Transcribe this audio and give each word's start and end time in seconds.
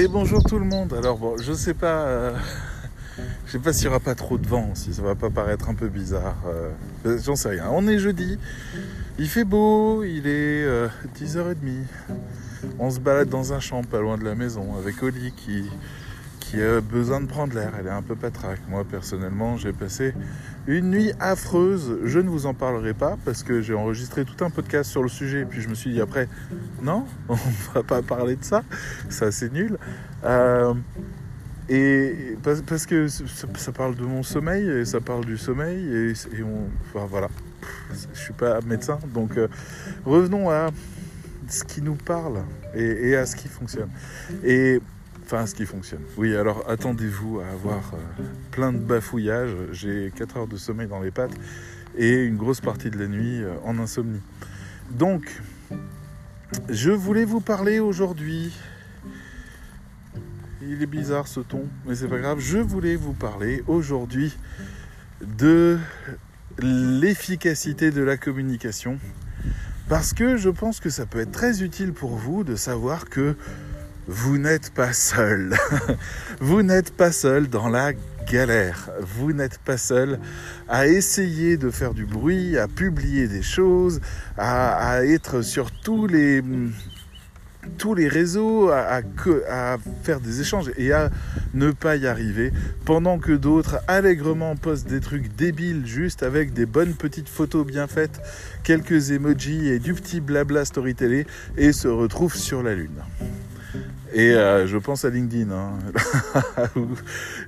Et 0.00 0.06
bonjour 0.06 0.44
tout 0.44 0.60
le 0.60 0.64
monde. 0.64 0.94
Alors 0.94 1.18
bon, 1.18 1.36
je 1.38 1.52
sais 1.52 1.74
pas, 1.74 2.02
euh, 2.06 2.36
je 3.46 3.50
sais 3.50 3.58
pas 3.58 3.72
s'il 3.72 3.86
y 3.86 3.88
aura 3.88 3.98
pas 3.98 4.14
trop 4.14 4.38
de 4.38 4.46
vent, 4.46 4.70
si 4.76 4.94
ça 4.94 5.02
va 5.02 5.16
pas 5.16 5.28
paraître 5.28 5.68
un 5.68 5.74
peu 5.74 5.88
bizarre. 5.88 6.36
euh, 6.46 7.18
J'en 7.20 7.34
sais 7.34 7.48
rien. 7.48 7.68
On 7.72 7.88
est 7.88 7.98
jeudi, 7.98 8.38
il 9.18 9.28
fait 9.28 9.42
beau, 9.42 10.04
il 10.04 10.28
est 10.28 10.62
euh, 10.64 10.86
10h30. 11.20 11.82
On 12.78 12.92
se 12.92 13.00
balade 13.00 13.28
dans 13.28 13.52
un 13.52 13.58
champ 13.58 13.82
pas 13.82 13.98
loin 14.00 14.16
de 14.16 14.22
la 14.22 14.36
maison 14.36 14.76
avec 14.78 15.02
Oli 15.02 15.32
qui 15.32 15.64
qui 16.48 16.62
a 16.62 16.80
besoin 16.80 17.20
de 17.20 17.26
prendre 17.26 17.54
l'air. 17.54 17.72
Elle 17.78 17.86
est 17.86 17.90
un 17.90 18.02
peu 18.02 18.16
patraque. 18.16 18.60
Moi 18.68 18.84
personnellement, 18.90 19.58
j'ai 19.58 19.72
passé 19.72 20.14
une 20.66 20.90
nuit 20.90 21.12
affreuse. 21.20 21.98
Je 22.04 22.18
ne 22.20 22.28
vous 22.28 22.46
en 22.46 22.54
parlerai 22.54 22.94
pas 22.94 23.18
parce 23.24 23.42
que 23.42 23.60
j'ai 23.60 23.74
enregistré 23.74 24.24
tout 24.24 24.42
un 24.42 24.48
podcast 24.48 24.90
sur 24.90 25.02
le 25.02 25.10
sujet. 25.10 25.40
Et 25.40 25.44
puis 25.44 25.60
je 25.60 25.68
me 25.68 25.74
suis 25.74 25.92
dit 25.92 26.00
après, 26.00 26.26
non, 26.82 27.04
on 27.28 27.36
va 27.74 27.82
pas 27.82 28.00
parler 28.00 28.36
de 28.36 28.44
ça. 28.44 28.62
Ça 29.10 29.30
c'est 29.30 29.52
nul. 29.52 29.76
Euh, 30.24 30.72
et 31.68 32.38
parce, 32.42 32.86
que 32.86 33.08
ça, 33.08 33.72
parle 33.72 33.94
de 33.94 34.04
mon 34.04 34.22
sommeil 34.22 34.66
et 34.66 34.86
ça 34.86 35.02
parle 35.02 35.26
du 35.26 35.36
sommeil 35.36 35.84
et, 35.86 36.12
et 36.34 36.42
on, 36.42 36.70
voilà. 37.08 37.28
Je 38.14 38.18
suis 38.18 38.32
pas 38.32 38.60
médecin, 38.62 38.98
donc 39.12 39.36
euh, 39.36 39.48
revenons 40.06 40.48
à 40.48 40.70
ce 41.46 41.64
qui 41.64 41.82
nous 41.82 41.96
parle 41.96 42.42
et, 42.74 43.10
et 43.10 43.16
à 43.16 43.26
ce 43.26 43.36
qui 43.36 43.48
fonctionne. 43.48 43.90
Et 44.44 44.80
Enfin, 45.30 45.44
ce 45.44 45.54
qui 45.54 45.66
fonctionne. 45.66 46.00
Oui, 46.16 46.34
alors 46.34 46.64
attendez-vous 46.70 47.40
à 47.40 47.48
avoir 47.48 47.92
euh, 47.92 48.22
plein 48.50 48.72
de 48.72 48.78
bafouillages. 48.78 49.54
J'ai 49.72 50.10
4 50.16 50.38
heures 50.38 50.46
de 50.46 50.56
sommeil 50.56 50.86
dans 50.86 51.00
les 51.00 51.10
pattes 51.10 51.34
et 51.98 52.14
une 52.14 52.38
grosse 52.38 52.62
partie 52.62 52.88
de 52.88 52.98
la 52.98 53.08
nuit 53.08 53.42
euh, 53.42 53.52
en 53.62 53.78
insomnie. 53.78 54.22
Donc, 54.90 55.42
je 56.70 56.90
voulais 56.90 57.26
vous 57.26 57.42
parler 57.42 57.78
aujourd'hui. 57.78 58.56
Il 60.62 60.82
est 60.82 60.86
bizarre 60.86 61.28
ce 61.28 61.40
ton, 61.40 61.66
mais 61.84 61.94
c'est 61.94 62.08
pas 62.08 62.20
grave. 62.20 62.38
Je 62.38 62.56
voulais 62.56 62.96
vous 62.96 63.12
parler 63.12 63.62
aujourd'hui 63.66 64.34
de 65.20 65.76
l'efficacité 66.58 67.90
de 67.90 68.00
la 68.00 68.16
communication. 68.16 68.98
Parce 69.90 70.14
que 70.14 70.38
je 70.38 70.48
pense 70.48 70.80
que 70.80 70.88
ça 70.88 71.04
peut 71.04 71.20
être 71.20 71.32
très 71.32 71.62
utile 71.62 71.92
pour 71.92 72.16
vous 72.16 72.44
de 72.44 72.56
savoir 72.56 73.10
que 73.10 73.36
vous 74.08 74.38
n'êtes 74.38 74.70
pas 74.70 74.94
seul. 74.94 75.54
vous 76.40 76.62
n'êtes 76.62 76.96
pas 76.96 77.12
seul 77.12 77.46
dans 77.46 77.68
la 77.68 77.92
galère. 78.26 78.88
Vous 79.02 79.34
n'êtes 79.34 79.58
pas 79.58 79.76
seul 79.76 80.18
à 80.66 80.86
essayer 80.86 81.58
de 81.58 81.68
faire 81.70 81.92
du 81.92 82.06
bruit, 82.06 82.56
à 82.56 82.68
publier 82.68 83.28
des 83.28 83.42
choses, 83.42 84.00
à, 84.38 85.04
être 85.04 85.42
sur 85.42 85.70
tous 85.70 86.06
les 86.06 86.42
tous 87.76 87.92
les 87.92 88.08
réseaux, 88.08 88.70
à, 88.70 89.02
faire 90.02 90.20
des 90.20 90.40
échanges 90.40 90.70
et 90.78 90.90
à 90.92 91.10
ne 91.52 91.70
pas 91.70 91.96
y 91.96 92.06
arriver, 92.06 92.50
pendant 92.86 93.18
que 93.18 93.32
d'autres 93.32 93.78
allègrement 93.88 94.56
postent 94.56 94.88
des 94.88 95.00
trucs 95.00 95.36
débiles 95.36 95.84
juste 95.84 96.22
avec 96.22 96.54
des 96.54 96.64
bonnes 96.64 96.94
petites 96.94 97.28
photos 97.28 97.66
bien 97.66 97.86
faites, 97.86 98.22
quelques 98.64 99.10
emojis 99.10 99.68
et 99.68 99.80
du 99.80 99.92
petit 99.92 100.20
blabla 100.20 100.64
storytelling 100.64 101.26
et 101.58 101.72
se 101.72 101.88
retrouvent 101.88 102.36
sur 102.36 102.62
la 102.62 102.74
lune. 102.74 103.02
Et 104.12 104.32
euh, 104.32 104.66
je 104.66 104.78
pense 104.78 105.04
à 105.04 105.10
LinkedIn. 105.10 105.50
Hein. 105.50 105.78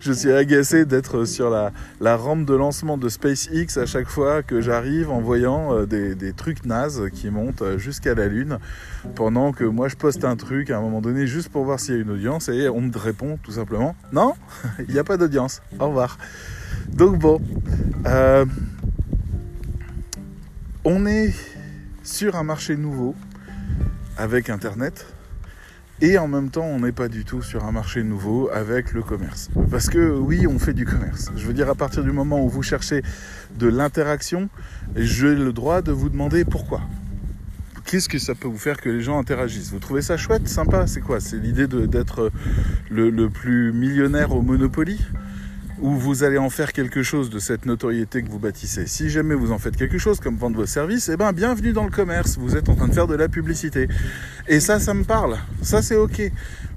je 0.00 0.12
suis 0.12 0.33
agacé 0.33 0.84
d'être 0.84 1.25
sur 1.25 1.50
la, 1.50 2.16
rampe 2.16 2.44
de 2.44 2.55
lancement 2.55 2.98
de 2.98 3.08
SpaceX 3.08 3.78
à 3.78 3.86
chaque 3.86 4.08
fois 4.08 4.42
que 4.42 4.61
j'arrive 4.61 5.11
en 5.11 5.20
voyant 5.20 5.75
euh, 5.75 5.86
des, 5.86 6.14
des, 6.14 6.33
trucs 6.33 6.64
nazes 6.64 7.08
qui 7.11 7.31
montent 7.31 7.78
jusqu'à 7.78 8.14
la 8.14 8.28
Lune, 8.28 8.58
pendant 9.14 9.53
que 9.53 9.64
moi 9.64 9.88
je 9.88 9.97
poste 9.97 10.25
un 10.25 10.36
truc 10.36 10.70
à 10.70 10.78
un 10.78 10.81
moment 10.81 11.00
donné 11.00 11.27
juste 11.27 11.48
pour 11.48 11.64
voir 11.64 11.81
s'il 11.81 11.94
y 11.94 11.98
a 11.98 12.00
une 12.00 12.11
audience 12.11 12.48
et 12.48 12.69
on 12.69 12.81
me 12.81 12.97
répond 12.97 13.38
tout 13.42 13.53
simplement 13.53 13.94
non, 14.12 14.34
il 14.87 14.93
n'y 14.93 14.99
a 14.99 15.04
pas 15.04 15.16
d'audience. 15.16 15.62
Au 15.78 15.88
revoir. 15.88 16.19
Donc 16.88 17.19
bon, 17.19 17.41
euh, 18.06 18.44
on 20.84 21.06
est 21.06 21.32
sur 22.03 22.37
un 22.37 22.43
marché 22.43 22.76
nouveau 22.76 23.15
avec 24.16 24.50
Internet 24.50 25.06
et 26.03 26.19
en 26.19 26.28
même 26.28 26.50
temps, 26.50 26.65
on 26.65 26.81
n'est 26.81 26.93
pas 26.93 27.09
du 27.09 27.25
tout 27.25 27.43
sur 27.43 27.65
un 27.65 27.72
marché 27.72 28.03
nouveau 28.03 28.49
avec 28.53 28.93
le 28.93 29.03
commerce. 29.03 29.50
Parce 29.71 29.88
que 29.88 30.11
oui, 30.11 30.47
on 30.47 30.59
fait 30.59 30.72
du 30.72 30.87
commerce. 30.87 31.31
Je 31.37 31.47
veux 31.47 31.53
dire, 31.53 31.69
à 31.69 31.75
partir 31.75 32.03
du 32.03 32.11
moment 32.11 32.43
où 32.43 32.49
vous 32.49 32.62
cherchez 32.62 33.03
de 33.59 33.66
l'interaction, 33.66 34.49
j'ai 34.97 35.34
le 35.34 35.53
droit 35.53 35.83
de 35.83 35.93
vous 35.93 36.09
demander 36.09 36.44
pourquoi. 36.44 36.81
Qu'est-ce 37.84 38.09
que 38.09 38.19
ça 38.19 38.34
peut 38.34 38.49
vous 38.49 38.59
faire 38.59 38.81
que 38.81 38.88
les 38.88 39.00
gens 39.00 39.19
interagissent? 39.19 39.72
Vous 39.72 39.78
trouvez 39.78 40.00
ça 40.00 40.16
chouette, 40.16 40.49
sympa? 40.49 40.87
C'est 40.87 41.00
quoi? 41.00 41.21
C'est 41.21 41.38
l'idée 41.38 41.66
d'être 41.66 42.31
le, 42.91 43.28
plus 43.28 43.72
millionnaire 43.72 44.34
au 44.34 44.43
Monopoly? 44.43 44.99
Où 45.81 45.91
vous 45.97 46.25
allez 46.25 46.39
en 46.39 46.51
faire 46.51 46.73
quelque 46.73 47.03
chose 47.03 47.31
de 47.31 47.39
cette 47.39 47.65
notoriété 47.67 48.23
que 48.23 48.31
vous 48.31 48.39
bâtissez. 48.39 48.87
Si 48.87 49.09
jamais 49.09 49.35
vous 49.35 49.53
en 49.53 49.59
faites 49.59 49.77
quelque 49.77 49.99
chose 49.99 50.21
comme 50.21 50.37
vendre 50.37 50.57
vos 50.57 50.67
services, 50.67 51.09
eh 51.09 51.17
ben 51.17 51.33
bienvenue 51.33 51.73
dans 51.73 51.85
le 51.85 51.91
commerce. 51.91 52.37
Vous 52.39 52.57
êtes 52.57 52.69
en 52.69 52.75
train 52.75 52.89
de 52.89 52.95
faire 52.95 53.07
de 53.07 53.15
la 53.15 53.29
publicité. 53.29 53.89
Et 54.49 54.61
ça, 54.61 54.79
ça 54.79 54.95
me 54.95 55.05
parle. 55.05 55.39
Ça, 55.63 55.83
c'est 55.83 55.97
ok. 55.97 56.21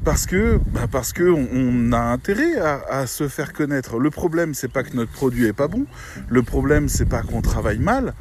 Parce 0.04 0.26
que, 0.26 0.60
bah 0.74 0.88
parce 0.92 1.14
que 1.14 1.24
on, 1.24 1.92
a 1.92 2.00
intérêt 2.00 2.58
à, 2.58 2.82
à, 2.90 3.08
se 3.08 3.28
faire 3.28 3.54
connaître. 3.54 4.00
Le 4.00 4.10
problème, 4.10 4.54
c'est 4.54 4.72
pas 4.72 4.84
que 4.84 4.96
notre 4.96 5.12
produit 5.12 5.46
est 5.46 5.54
pas 5.54 5.68
bon. 5.68 5.86
Le 6.30 6.44
problème, 6.44 6.90
c'est 6.90 7.08
pas 7.08 7.22
qu'on 7.22 7.42
travaille 7.42 7.80
mal. 7.80 8.14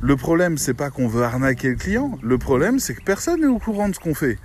Le 0.00 0.16
problème, 0.16 0.56
c'est 0.58 0.74
pas 0.74 0.90
qu'on 0.90 1.08
veut 1.08 1.24
arnaquer 1.24 1.70
le 1.70 1.76
client. 1.76 2.18
Le 2.22 2.38
problème, 2.38 2.78
c'est 2.78 2.94
que 2.94 3.02
personne 3.02 3.40
n'est 3.40 3.46
au 3.46 3.58
courant 3.58 3.88
de 3.88 3.94
ce 3.94 4.00
qu'on 4.00 4.14
fait. 4.14 4.38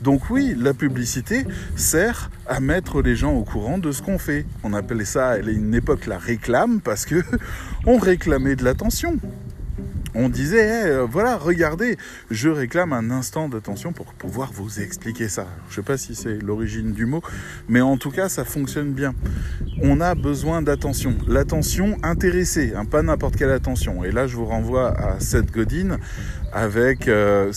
Donc 0.00 0.30
oui, 0.30 0.54
la 0.56 0.74
publicité 0.74 1.44
sert 1.76 2.30
à 2.46 2.60
mettre 2.60 3.02
les 3.02 3.16
gens 3.16 3.32
au 3.32 3.42
courant 3.42 3.78
de 3.78 3.90
ce 3.90 4.00
qu'on 4.00 4.18
fait. 4.18 4.46
On 4.62 4.72
appelait 4.72 5.04
ça 5.04 5.30
à 5.30 5.38
une 5.38 5.74
époque 5.74 6.06
la 6.06 6.18
réclame 6.18 6.80
parce 6.80 7.04
que 7.04 7.22
on 7.86 7.98
réclamait 7.98 8.56
de 8.56 8.64
l'attention. 8.64 9.18
On 10.14 10.28
disait, 10.28 10.66
hey, 10.66 11.06
voilà, 11.08 11.36
regardez, 11.36 11.96
je 12.30 12.48
réclame 12.48 12.92
un 12.92 13.10
instant 13.10 13.48
d'attention 13.48 13.92
pour 13.92 14.06
pouvoir 14.14 14.52
vous 14.52 14.80
expliquer 14.80 15.28
ça. 15.28 15.46
Je 15.68 15.72
ne 15.72 15.76
sais 15.76 15.86
pas 15.86 15.96
si 15.96 16.14
c'est 16.14 16.38
l'origine 16.38 16.92
du 16.92 17.06
mot, 17.06 17.22
mais 17.68 17.80
en 17.80 17.96
tout 17.96 18.10
cas, 18.10 18.28
ça 18.28 18.44
fonctionne 18.44 18.92
bien. 18.92 19.14
On 19.82 20.00
a 20.00 20.14
besoin 20.14 20.62
d'attention. 20.62 21.14
L'attention 21.26 21.96
intéressée, 22.02 22.72
hein, 22.74 22.84
pas 22.84 23.02
n'importe 23.02 23.36
quelle 23.36 23.50
attention. 23.50 24.04
Et 24.04 24.10
là, 24.10 24.26
je 24.26 24.36
vous 24.36 24.46
renvoie 24.46 24.98
à 24.98 25.20
Seth 25.20 25.52
Godin 25.52 25.98
avec 26.52 27.08
euh, 27.08 27.52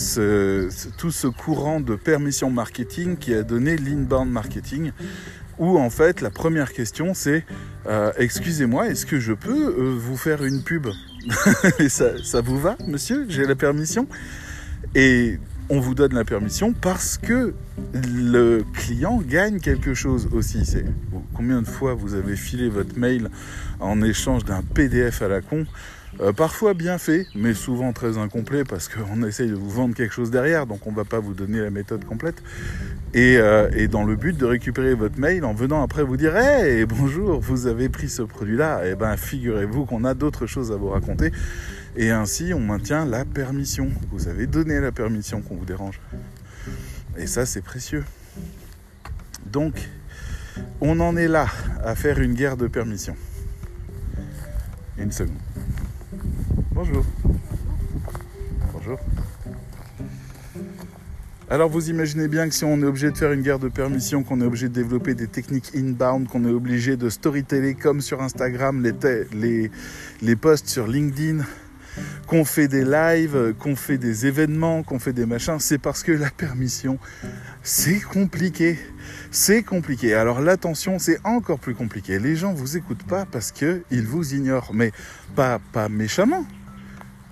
tout 0.98 1.10
ce 1.10 1.26
courant 1.26 1.80
de 1.80 1.96
permission 1.96 2.50
marketing 2.50 3.16
qui 3.16 3.34
a 3.34 3.42
donné 3.42 3.76
l'inbound 3.76 4.30
marketing 4.30 4.92
où 5.58 5.78
en 5.78 5.90
fait 5.90 6.20
la 6.20 6.30
première 6.30 6.72
question 6.72 7.14
c'est 7.14 7.44
euh, 7.86 8.12
excusez-moi 8.16 8.88
est-ce 8.88 9.06
que 9.06 9.18
je 9.18 9.32
peux 9.32 9.74
euh, 9.78 9.94
vous 9.98 10.16
faire 10.16 10.44
une 10.44 10.62
pub? 10.62 10.88
ça, 11.88 12.22
ça, 12.22 12.40
vous 12.40 12.58
va 12.58 12.76
monsieur 12.86 13.26
j'ai 13.28 13.44
la 13.44 13.54
permission 13.54 14.06
et 14.94 15.38
on 15.68 15.80
vous 15.80 15.94
donne 15.94 16.14
la 16.14 16.24
permission 16.24 16.72
parce 16.72 17.16
que 17.16 17.54
le 17.94 18.62
client 18.74 19.22
gagne 19.26 19.58
quelque 19.58 19.94
chose 19.94 20.28
aussi. 20.32 20.66
C'est 20.66 20.84
combien 21.34 21.62
de 21.62 21.66
fois 21.66 21.94
vous 21.94 22.14
avez 22.14 22.36
filé 22.36 22.68
votre 22.68 22.98
mail 22.98 23.30
en 23.80 24.02
échange 24.02 24.44
d'un 24.44 24.62
PDF 24.62 25.22
à 25.22 25.28
la 25.28 25.40
con 25.40 25.64
euh, 26.20 26.32
parfois 26.32 26.74
bien 26.74 26.98
fait, 26.98 27.26
mais 27.34 27.54
souvent 27.54 27.92
très 27.92 28.18
incomplet 28.18 28.64
parce 28.64 28.88
qu'on 28.88 29.22
essaye 29.26 29.48
de 29.48 29.54
vous 29.54 29.70
vendre 29.70 29.94
quelque 29.94 30.12
chose 30.12 30.30
derrière, 30.30 30.66
donc 30.66 30.86
on 30.86 30.90
ne 30.90 30.96
va 30.96 31.04
pas 31.04 31.20
vous 31.20 31.34
donner 31.34 31.60
la 31.60 31.70
méthode 31.70 32.04
complète. 32.04 32.42
Et, 33.14 33.36
euh, 33.38 33.70
et, 33.74 33.88
dans 33.88 34.04
le 34.04 34.16
but 34.16 34.36
de 34.36 34.44
récupérer 34.44 34.94
votre 34.94 35.18
mail 35.18 35.44
en 35.44 35.54
venant 35.54 35.82
après 35.82 36.02
vous 36.02 36.16
dire 36.16 36.36
Hey, 36.36 36.84
bonjour, 36.84 37.40
vous 37.40 37.66
avez 37.66 37.88
pris 37.88 38.08
ce 38.08 38.22
produit-là, 38.22 38.86
et 38.86 38.90
eh 38.92 38.94
ben 38.94 39.16
figurez-vous 39.16 39.86
qu'on 39.86 40.04
a 40.04 40.14
d'autres 40.14 40.46
choses 40.46 40.70
à 40.70 40.76
vous 40.76 40.88
raconter. 40.88 41.32
Et 41.96 42.10
ainsi, 42.10 42.52
on 42.54 42.60
maintient 42.60 43.04
la 43.04 43.24
permission. 43.24 43.90
Vous 44.10 44.28
avez 44.28 44.46
donné 44.46 44.80
la 44.80 44.92
permission 44.92 45.42
qu'on 45.42 45.56
vous 45.56 45.66
dérange. 45.66 46.00
Et 47.18 47.26
ça, 47.26 47.44
c'est 47.44 47.60
précieux. 47.60 48.04
Donc, 49.46 49.74
on 50.80 51.00
en 51.00 51.16
est 51.16 51.28
là 51.28 51.46
à 51.84 51.94
faire 51.94 52.18
une 52.20 52.32
guerre 52.32 52.56
de 52.56 52.66
permission. 52.66 53.14
Une 54.96 55.12
seconde. 55.12 55.36
Bonjour. 56.84 57.04
Bonjour. 58.72 58.98
Alors 61.48 61.70
vous 61.70 61.90
imaginez 61.90 62.26
bien 62.26 62.48
que 62.48 62.54
si 62.56 62.64
on 62.64 62.80
est 62.82 62.84
obligé 62.84 63.12
de 63.12 63.16
faire 63.16 63.30
une 63.30 63.42
guerre 63.42 63.60
de 63.60 63.68
permission, 63.68 64.24
qu'on 64.24 64.40
est 64.40 64.44
obligé 64.44 64.68
de 64.68 64.74
développer 64.74 65.14
des 65.14 65.28
techniques 65.28 65.70
inbound, 65.76 66.26
qu'on 66.26 66.44
est 66.44 66.50
obligé 66.50 66.96
de 66.96 67.08
storyteller 67.08 67.76
comme 67.76 68.00
sur 68.00 68.20
Instagram, 68.20 68.82
les, 68.82 69.70
les, 70.22 70.34
posts 70.34 70.68
sur 70.68 70.88
LinkedIn, 70.88 71.44
qu'on 72.26 72.44
fait 72.44 72.66
des 72.66 72.84
lives, 72.84 73.54
qu'on 73.60 73.76
fait 73.76 73.98
des 73.98 74.26
événements, 74.26 74.82
qu'on 74.82 74.98
fait 74.98 75.12
des 75.12 75.24
machins, 75.24 75.60
c'est 75.60 75.78
parce 75.78 76.02
que 76.02 76.10
la 76.10 76.30
permission, 76.30 76.98
c'est 77.62 78.00
compliqué. 78.00 78.76
C'est 79.30 79.62
compliqué. 79.62 80.14
Alors 80.14 80.40
l'attention, 80.40 80.98
c'est 80.98 81.20
encore 81.22 81.60
plus 81.60 81.76
compliqué. 81.76 82.18
Les 82.18 82.34
gens 82.34 82.52
vous 82.52 82.76
écoutent 82.76 83.06
pas 83.06 83.24
parce 83.24 83.52
que 83.52 83.84
ils 83.92 84.04
vous 84.04 84.34
ignorent, 84.34 84.72
mais 84.74 84.90
pas 85.36 85.60
pas 85.72 85.88
méchamment. 85.88 86.44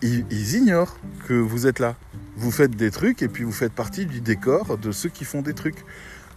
Ils, 0.02 0.56
ignorent 0.56 0.96
que 1.26 1.34
vous 1.34 1.66
êtes 1.66 1.78
là. 1.78 1.94
Vous 2.36 2.50
faites 2.50 2.70
des 2.70 2.90
trucs 2.90 3.22
et 3.22 3.28
puis 3.28 3.44
vous 3.44 3.52
faites 3.52 3.72
partie 3.72 4.06
du 4.06 4.22
décor 4.22 4.78
de 4.78 4.92
ceux 4.92 5.10
qui 5.10 5.24
font 5.24 5.42
des 5.42 5.52
trucs. 5.52 5.84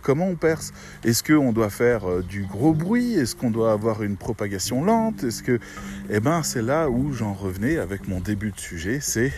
comment 0.02 0.28
on 0.28 0.36
perce? 0.36 0.74
Est-ce 1.06 1.24
qu'on 1.24 1.54
doit 1.54 1.70
faire 1.70 2.10
euh, 2.10 2.22
du 2.22 2.44
gros 2.44 2.74
bruit? 2.74 3.14
Est-ce 3.14 3.38
qu'on 3.38 3.52
doit 3.52 3.72
avoir 3.72 4.04
une 4.04 4.18
propagation 4.18 4.84
lente? 4.84 5.24
Est-ce 5.24 5.42
que... 5.42 5.60
Eh 6.10 6.20
ben, 6.20 6.44
c'est 6.44 6.62
là 6.62 6.90
où 6.90 7.14
j'en 7.14 7.34
revenais 7.34 7.78
avec 7.78 8.10
mon 8.10 8.20
début 8.20 8.52
de 8.52 8.60
sujet, 8.60 9.00
c'est... 9.02 9.32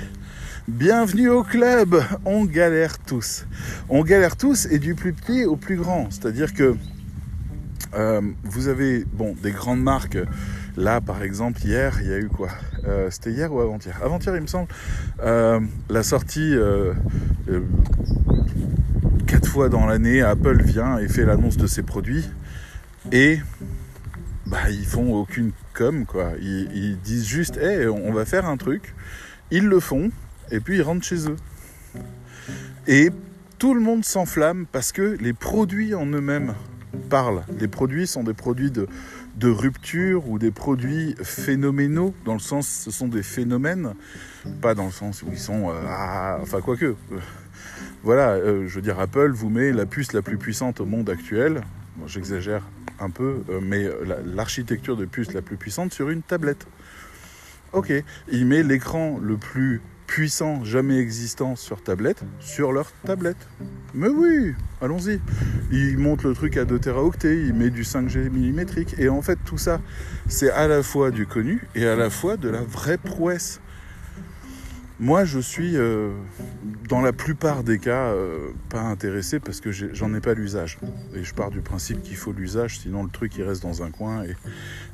Bienvenue 0.67 1.29
au 1.29 1.43
club 1.43 2.03
On 2.25 2.45
galère 2.45 2.97
tous. 2.97 3.45
On 3.89 4.03
galère 4.03 4.37
tous 4.37 4.65
et 4.65 4.79
du 4.79 4.95
plus 4.95 5.13
petit 5.13 5.45
au 5.45 5.55
plus 5.55 5.75
grand. 5.75 6.09
C'est-à-dire 6.09 6.55
que 6.55 6.75
euh, 7.93 8.21
vous 8.43 8.67
avez 8.67 9.05
bon, 9.05 9.35
des 9.41 9.51
grandes 9.51 9.83
marques. 9.83 10.17
Là, 10.75 10.99
par 10.99 11.21
exemple, 11.21 11.61
hier, 11.63 11.99
il 12.01 12.09
y 12.09 12.13
a 12.13 12.17
eu 12.17 12.27
quoi? 12.27 12.49
Euh, 12.87 13.09
C'était 13.11 13.31
hier 13.31 13.51
ou 13.53 13.59
avant-hier? 13.59 13.99
Avant-hier, 14.03 14.35
il 14.35 14.41
me 14.41 14.47
semble. 14.47 14.67
Euh, 15.21 15.59
la 15.89 16.03
sortie, 16.03 16.55
quatre 19.27 19.47
fois 19.47 19.69
dans 19.69 19.85
l'année, 19.85 20.21
Apple 20.21 20.61
vient 20.63 20.97
et 20.97 21.07
fait 21.07 21.25
l'annonce 21.25 21.57
de 21.57 21.67
ses 21.67 21.83
produits. 21.83 22.29
Et 23.11 23.39
bah, 24.45 24.69
ils 24.69 24.85
font 24.85 25.13
aucune 25.13 25.51
com, 25.73 26.05
quoi. 26.05 26.31
Ils, 26.41 26.97
disent 27.01 27.27
juste, 27.27 27.57
hey, 27.57 27.87
on 27.87 28.13
va 28.13 28.25
faire 28.25 28.45
un 28.45 28.57
truc. 28.57 28.93
Ils 29.51 29.65
le 29.65 29.79
font, 29.79 30.11
et 30.51 30.59
puis 30.59 30.77
ils 30.77 30.81
rentrent 30.81 31.05
chez 31.05 31.29
eux. 31.29 31.35
Et 32.87 33.09
tout 33.57 33.73
le 33.73 33.81
monde 33.81 34.05
s'enflamme 34.05 34.65
parce 34.71 34.91
que 34.91 35.17
les 35.19 35.33
produits 35.33 35.95
en 35.95 36.05
eux-mêmes 36.05 36.53
parlent. 37.09 37.43
Les 37.59 37.67
produits 37.67 38.07
sont 38.07 38.23
des 38.23 38.33
produits 38.33 38.71
de, 38.71 38.87
de 39.35 39.49
rupture 39.49 40.29
ou 40.29 40.39
des 40.39 40.51
produits 40.51 41.15
phénoménaux, 41.21 42.13
dans 42.23 42.33
le 42.33 42.39
sens 42.39 42.67
ce 42.67 42.91
sont 42.91 43.07
des 43.07 43.23
phénomènes, 43.23 43.93
pas 44.61 44.75
dans 44.75 44.85
le 44.85 44.91
sens 44.91 45.23
où 45.23 45.27
ils 45.31 45.39
sont... 45.39 45.69
Euh, 45.69 45.73
ah, 45.87 46.37
enfin, 46.41 46.61
quoique. 46.61 46.95
voilà, 48.03 48.31
euh, 48.31 48.67
je 48.67 48.75
veux 48.75 48.81
dire, 48.81 48.99
Apple 48.99 49.31
vous 49.31 49.49
met 49.49 49.71
la 49.71 49.85
puce 49.85 50.13
la 50.13 50.21
plus 50.21 50.37
puissante 50.37 50.79
au 50.79 50.85
monde 50.85 51.09
actuel. 51.09 51.61
J'exagère 52.07 52.63
un 52.99 53.09
peu, 53.09 53.43
euh, 53.49 53.59
mais 53.61 53.89
l'architecture 54.25 54.95
de 54.95 55.05
puce 55.05 55.33
la 55.33 55.41
plus 55.41 55.57
puissante 55.57 55.93
sur 55.93 56.09
une 56.09 56.21
tablette. 56.21 56.65
Ok, 57.73 57.91
il 58.31 58.45
met 58.45 58.63
l'écran 58.63 59.19
le 59.21 59.35
plus 59.35 59.81
puissant 60.07 60.63
jamais 60.63 60.97
existant 60.97 61.55
sur 61.55 61.81
tablette 61.81 62.23
sur 62.39 62.71
leur 62.71 62.91
tablette. 63.05 63.47
Mais 63.93 64.07
oui, 64.07 64.53
allons-y. 64.81 65.19
Il 65.71 65.97
monte 65.97 66.23
le 66.23 66.33
truc 66.33 66.57
à 66.57 66.65
2 66.65 66.79
Teraoctets, 66.79 67.37
il 67.37 67.53
met 67.53 67.69
du 67.69 67.83
5G 67.83 68.29
millimétrique. 68.29 68.95
Et 68.97 69.09
en 69.09 69.21
fait, 69.21 69.39
tout 69.45 69.57
ça, 69.57 69.81
c'est 70.27 70.51
à 70.51 70.67
la 70.67 70.83
fois 70.83 71.11
du 71.11 71.25
connu 71.25 71.67
et 71.75 71.85
à 71.85 71.95
la 71.95 72.09
fois 72.09 72.37
de 72.37 72.49
la 72.49 72.61
vraie 72.61 72.97
prouesse. 72.97 73.61
Moi, 74.97 75.25
je 75.25 75.39
suis, 75.39 75.75
euh, 75.75 76.11
dans 76.87 77.01
la 77.01 77.11
plupart 77.11 77.63
des 77.63 77.79
cas, 77.79 78.13
euh, 78.13 78.51
pas 78.69 78.79
intéressé 78.79 79.41
parce 79.41 79.59
que 79.59 79.69
j'en 79.71 80.13
ai, 80.13 80.21
pas 80.21 80.33
l'usage. 80.33 80.77
Et 81.13 81.23
je 81.25 81.33
pars 81.33 81.51
du 81.51 81.59
principe 81.59 82.01
qu'il 82.01 82.15
faut 82.15 82.31
l'usage, 82.31 82.79
sinon 82.79 83.03
le 83.03 83.09
truc 83.09 83.35
il 83.35 83.43
reste 83.43 83.61
dans 83.61 83.83
un 83.83 83.91
coin. 83.91 84.23
Et, 84.23 84.35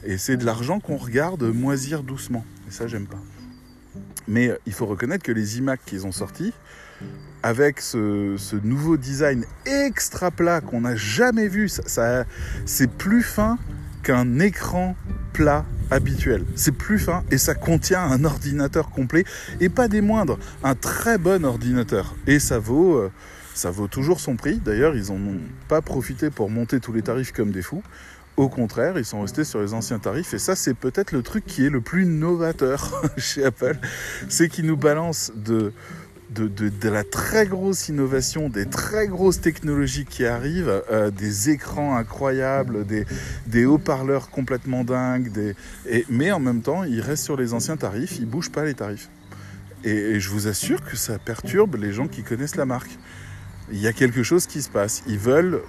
et 0.04 0.18
c'est 0.18 0.38
de 0.38 0.46
l'argent 0.46 0.80
qu'on 0.80 0.98
regarde 0.98 1.44
moisir 1.44 2.02
doucement. 2.02 2.44
Et 2.68 2.72
ça, 2.72 2.88
j'aime 2.88 3.06
pas. 3.06 3.22
Mais 4.28 4.50
euh, 4.50 4.58
il 4.66 4.74
faut 4.74 4.86
reconnaître 4.86 5.24
que 5.24 5.32
les 5.32 5.58
iMac 5.58 5.80
qu'ils 5.86 6.06
ont 6.06 6.12
sortis, 6.12 6.54
avec 7.44 7.82
ce, 7.82 8.56
nouveau 8.64 8.98
design 8.98 9.46
extra 9.66 10.32
plat 10.32 10.62
qu'on 10.62 10.82
n'a 10.82 10.96
jamais 10.96 11.48
vu, 11.48 11.70
ça, 11.70 12.26
c'est 12.66 12.90
plus 12.90 13.24
fin 13.24 13.58
qu'un 14.04 14.40
écran 14.40 14.96
plat 15.34 15.66
habituel. 15.90 16.46
C'est 16.56 16.72
plus 16.72 17.00
fin 17.00 17.24
et 17.32 17.38
ça 17.38 17.56
contient 17.56 18.02
un 18.02 18.24
ordinateur 18.24 18.90
complet 18.90 19.24
et 19.60 19.70
pas 19.70 19.88
des 19.88 20.02
moindres, 20.02 20.38
un 20.64 20.76
très 20.76 21.18
bon 21.18 21.46
ordinateur. 21.46 22.16
Et 22.28 22.40
ça 22.40 22.60
vaut, 22.60 22.96
euh, 22.96 23.12
ça 23.54 23.72
vaut 23.72 23.88
toujours 23.88 24.20
son 24.20 24.36
prix. 24.36 24.58
D'ailleurs, 24.58 24.96
ils 24.96 25.12
n'en 25.12 25.32
ont 25.34 25.40
pas 25.68 25.82
profité 25.82 26.30
pour 26.30 26.50
monter 26.50 26.80
tous 26.80 26.94
les 26.94 27.02
tarifs 27.02 27.32
comme 27.32 27.52
des 27.52 27.62
fous. 27.62 27.84
Au 28.38 28.48
contraire, 28.48 28.98
ils 28.98 29.06
sont 29.06 29.22
restés 29.22 29.44
sur 29.44 29.62
les 29.62 29.74
anciens 29.74 30.00
tarifs 30.00 30.34
et 30.34 30.40
ça 30.40 30.56
c'est 30.56 30.74
peut-être 30.74 31.12
le 31.12 31.22
truc 31.22 31.46
qui 31.46 31.66
est 31.66 31.70
le 31.70 31.82
plus 31.82 32.06
novateur 32.06 33.04
chez 33.18 33.44
Apple, 33.44 33.78
c'est 34.30 34.48
qu'ils 34.48 34.66
nous 34.66 34.78
balancent 34.78 35.34
de, 35.36 35.74
de, 36.30 36.90
la 36.90 37.04
très 37.04 37.46
grosse 37.46 37.90
innovation, 37.90 38.48
des 38.48 38.66
très 38.66 39.08
grosses 39.08 39.42
technologies 39.42 40.06
qui 40.06 40.26
arrivent, 40.26 40.82
euh, 40.92 41.12
des 41.12 41.50
écrans 41.50 41.98
incroyables, 41.98 42.86
des, 42.86 43.66
haut-parleurs 43.66 44.30
complètement 44.30 44.86
dingues, 44.86 45.56
et, 45.88 46.06
mais 46.10 46.32
en 46.32 46.40
même 46.40 46.62
temps 46.62 46.86
ils 46.86 47.02
restent 47.02 47.26
sur 47.26 47.36
les 47.36 47.54
anciens 47.54 47.78
tarifs, 47.78 48.18
ils 48.18 48.28
bougent 48.28 48.52
pas 48.52 48.64
les 48.64 48.76
tarifs. 48.76 49.10
et 49.84 50.22
je 50.22 50.30
vous 50.30 50.48
assure 50.48 50.82
que 50.84 50.96
ça 50.96 51.20
perturbe 51.20 51.76
les 51.76 51.92
gens 51.92 52.08
qui 52.08 52.24
connaissent 52.24 52.56
la 52.56 52.66
marque 52.66 52.98
il 53.72 53.80
y 53.80 53.88
a 53.88 53.94
quelque 53.94 54.24
chose 54.24 54.48
qui 54.48 54.62
se 54.62 54.70
passe. 54.70 55.04
Ils 55.08 55.18
veulent 55.18 55.62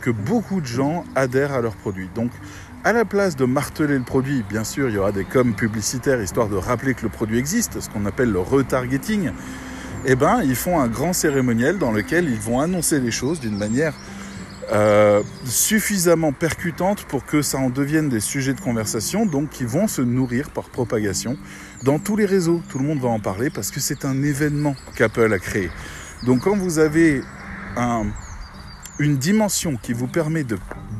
que 0.00 0.10
beaucoup 0.10 0.60
de 0.60 0.66
gens 0.66 1.04
adhèrent 1.14 1.52
à 1.52 1.60
leurs 1.60 1.76
produits. 1.76 2.08
Donc, 2.14 2.30
à 2.84 2.92
la 2.92 3.04
place 3.04 3.36
de 3.36 3.44
marteler 3.44 3.98
le 3.98 4.04
produit, 4.04 4.44
bien 4.48 4.64
sûr, 4.64 4.88
il 4.88 4.94
y 4.94 4.98
aura 4.98 5.12
des 5.12 5.24
coms 5.24 5.54
publicitaires 5.54 6.22
histoire 6.22 6.48
de 6.48 6.56
rappeler 6.56 6.94
que 6.94 7.02
le 7.02 7.08
produit 7.08 7.38
existe, 7.38 7.80
ce 7.80 7.90
qu'on 7.90 8.06
appelle 8.06 8.30
le 8.30 8.38
retargeting. 8.38 9.30
Eh 10.04 10.14
ben, 10.14 10.40
ils 10.44 10.54
font 10.54 10.78
un 10.78 10.86
grand 10.86 11.12
cérémoniel 11.12 11.78
dans 11.78 11.90
lequel 11.90 12.28
ils 12.28 12.38
vont 12.38 12.60
annoncer 12.60 13.00
les 13.00 13.10
choses 13.10 13.40
d'une 13.40 13.58
manière 13.58 13.94
euh, 14.72 15.22
suffisamment 15.44 16.32
percutante 16.32 17.04
pour 17.04 17.24
que 17.24 17.42
ça 17.42 17.58
en 17.58 17.70
devienne 17.70 18.08
des 18.08 18.20
sujets 18.20 18.54
de 18.54 18.60
conversation, 18.60 19.26
donc 19.26 19.50
qui 19.50 19.64
vont 19.64 19.88
se 19.88 20.02
nourrir 20.02 20.50
par 20.50 20.64
propagation 20.70 21.36
dans 21.82 21.98
tous 21.98 22.16
les 22.16 22.26
réseaux. 22.26 22.62
Tout 22.68 22.78
le 22.78 22.84
monde 22.84 23.00
va 23.00 23.08
en 23.08 23.20
parler 23.20 23.50
parce 23.50 23.70
que 23.70 23.80
c'est 23.80 24.04
un 24.04 24.22
événement 24.22 24.76
qu'Apple 24.94 25.32
a 25.32 25.38
créé. 25.38 25.70
Donc 26.24 26.42
quand 26.42 26.56
vous 26.56 26.78
avez 26.78 27.22
une 28.98 29.16
dimension 29.16 29.76
qui 29.76 29.92
vous 29.92 30.06
permet 30.06 30.44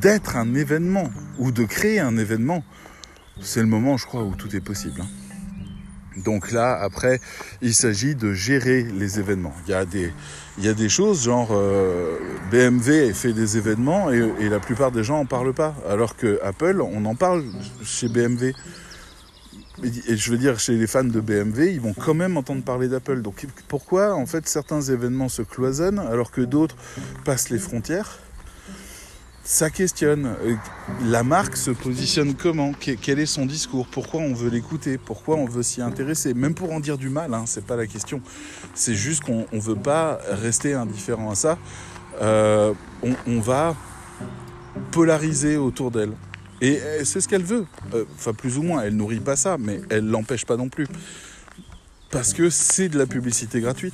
d'être 0.01 0.35
un 0.35 0.53
événement 0.53 1.09
ou 1.39 1.51
de 1.51 1.63
créer 1.63 1.99
un 1.99 2.17
événement, 2.17 2.63
c'est 3.41 3.61
le 3.61 3.67
moment, 3.67 3.97
je 3.97 4.05
crois, 4.05 4.23
où 4.23 4.35
tout 4.35 4.55
est 4.55 4.61
possible. 4.61 5.01
Hein. 5.01 5.07
Donc 6.25 6.51
là, 6.51 6.75
après, 6.81 7.19
il 7.61 7.75
s'agit 7.75 8.15
de 8.15 8.33
gérer 8.33 8.81
les 8.83 9.19
événements. 9.19 9.53
Il 9.67 9.71
y 9.71 10.67
a 10.67 10.73
des, 10.73 10.89
choses, 10.89 11.23
genre 11.23 11.49
euh, 11.51 12.17
BMW 12.49 13.13
fait 13.13 13.33
des 13.33 13.57
événements 13.57 14.11
et, 14.11 14.31
et, 14.39 14.49
la 14.49 14.59
plupart 14.59 14.91
des 14.91 15.03
gens 15.03 15.17
n'en 15.17 15.25
parlent 15.25 15.53
pas. 15.53 15.75
Alors 15.87 16.15
que 16.15 16.39
Apple, 16.43 16.81
on 16.81 17.05
en 17.05 17.13
parle 17.13 17.43
chez 17.83 18.09
BMW. 18.09 18.53
Et 19.83 20.17
je 20.17 20.31
veux 20.31 20.37
dire, 20.37 20.59
chez 20.59 20.75
les 20.75 20.87
fans 20.87 21.03
de 21.03 21.19
BMW, 21.19 21.73
ils 21.73 21.81
vont 21.81 21.93
quand 21.93 22.15
même 22.15 22.35
entendre 22.35 22.63
parler 22.63 22.87
d'Apple. 22.87 23.21
Donc 23.21 23.45
pourquoi, 23.67 24.15
en 24.15 24.25
fait, 24.25 24.47
certains 24.47 24.81
événements 24.81 25.29
se 25.29 25.43
cloisonnent 25.43 25.99
alors 25.99 26.31
que 26.31 26.41
d'autres 26.41 26.75
passent 27.25 27.49
les 27.49 27.59
frontières? 27.59 28.19
Ça 29.43 29.69
questionne. 29.69 30.35
La 31.05 31.23
marque 31.23 31.55
se 31.55 31.71
positionne 31.71 32.33
comment? 32.33 32.73
Quel 32.73 33.19
est 33.19 33.25
son 33.27 33.45
discours? 33.45 33.87
Pourquoi 33.87 34.19
on 34.19 34.33
veut 34.33 34.49
l'écouter? 34.49 34.97
Pourquoi 34.97 35.37
on 35.37 35.45
veut 35.45 35.63
s'y 35.63 35.81
intéresser? 35.81 36.33
Même 36.33 36.53
pour 36.53 36.73
en 36.73 36.79
dire 36.79 36.97
du 36.97 37.09
mal, 37.09 37.33
hein, 37.33 37.43
c'est 37.45 37.63
pas 37.63 37.77
la 37.77 37.87
question. 37.87 38.21
C'est 38.73 38.95
juste 38.95 39.23
qu'on 39.23 39.45
ne 39.53 39.59
veut 39.59 39.75
pas 39.75 40.19
rester 40.27 40.73
indifférent 40.73 41.31
à 41.31 41.35
ça. 41.35 41.57
Euh, 42.21 42.73
on 43.25 43.39
va 43.39 43.75
polariser 44.91 45.55
autour 45.55 45.91
d'elle. 45.91 46.11
Et 46.61 46.79
c'est 47.03 47.21
ce 47.21 47.27
qu'elle 47.27 47.43
veut. 47.43 47.65
Euh, 47.93 48.05
enfin, 48.15 48.33
plus 48.33 48.57
ou 48.57 48.63
moins, 48.63 48.81
elle 48.83 48.95
nourrit 48.95 49.19
pas 49.19 49.35
ça, 49.35 49.57
mais 49.59 49.81
elle 49.89 50.07
l'empêche 50.07 50.45
pas 50.45 50.57
non 50.57 50.69
plus. 50.69 50.87
Parce 52.09 52.33
que 52.33 52.49
c'est 52.49 52.89
de 52.89 52.97
la 52.97 53.05
publicité 53.05 53.61
gratuite. 53.61 53.93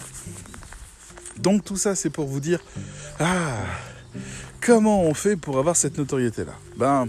Donc 1.39 1.65
tout 1.65 1.77
ça, 1.77 1.95
c'est 1.95 2.09
pour 2.09 2.27
vous 2.27 2.39
dire, 2.39 2.59
ah, 3.19 3.57
comment 4.61 5.03
on 5.03 5.13
fait 5.13 5.35
pour 5.35 5.57
avoir 5.59 5.75
cette 5.75 5.97
notoriété-là? 5.97 6.53
Ben, 6.77 7.07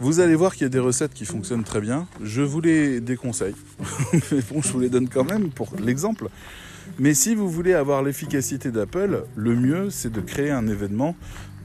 vous 0.00 0.20
allez 0.20 0.36
voir 0.36 0.52
qu'il 0.52 0.62
y 0.62 0.66
a 0.66 0.70
des 0.70 0.78
recettes 0.78 1.12
qui 1.12 1.24
fonctionnent 1.24 1.64
très 1.64 1.80
bien. 1.80 2.06
Je 2.22 2.42
vous 2.42 2.60
les 2.60 3.00
déconseille. 3.00 3.54
mais 4.12 4.42
bon, 4.50 4.62
je 4.62 4.70
vous 4.70 4.80
les 4.80 4.90
donne 4.90 5.08
quand 5.08 5.24
même 5.24 5.50
pour 5.50 5.70
l'exemple. 5.82 6.28
Mais 6.98 7.14
si 7.14 7.34
vous 7.34 7.50
voulez 7.50 7.74
avoir 7.74 8.02
l'efficacité 8.02 8.70
d'Apple, 8.70 9.24
le 9.34 9.54
mieux, 9.56 9.90
c'est 9.90 10.12
de 10.12 10.20
créer 10.20 10.50
un 10.50 10.66
événement 10.68 11.16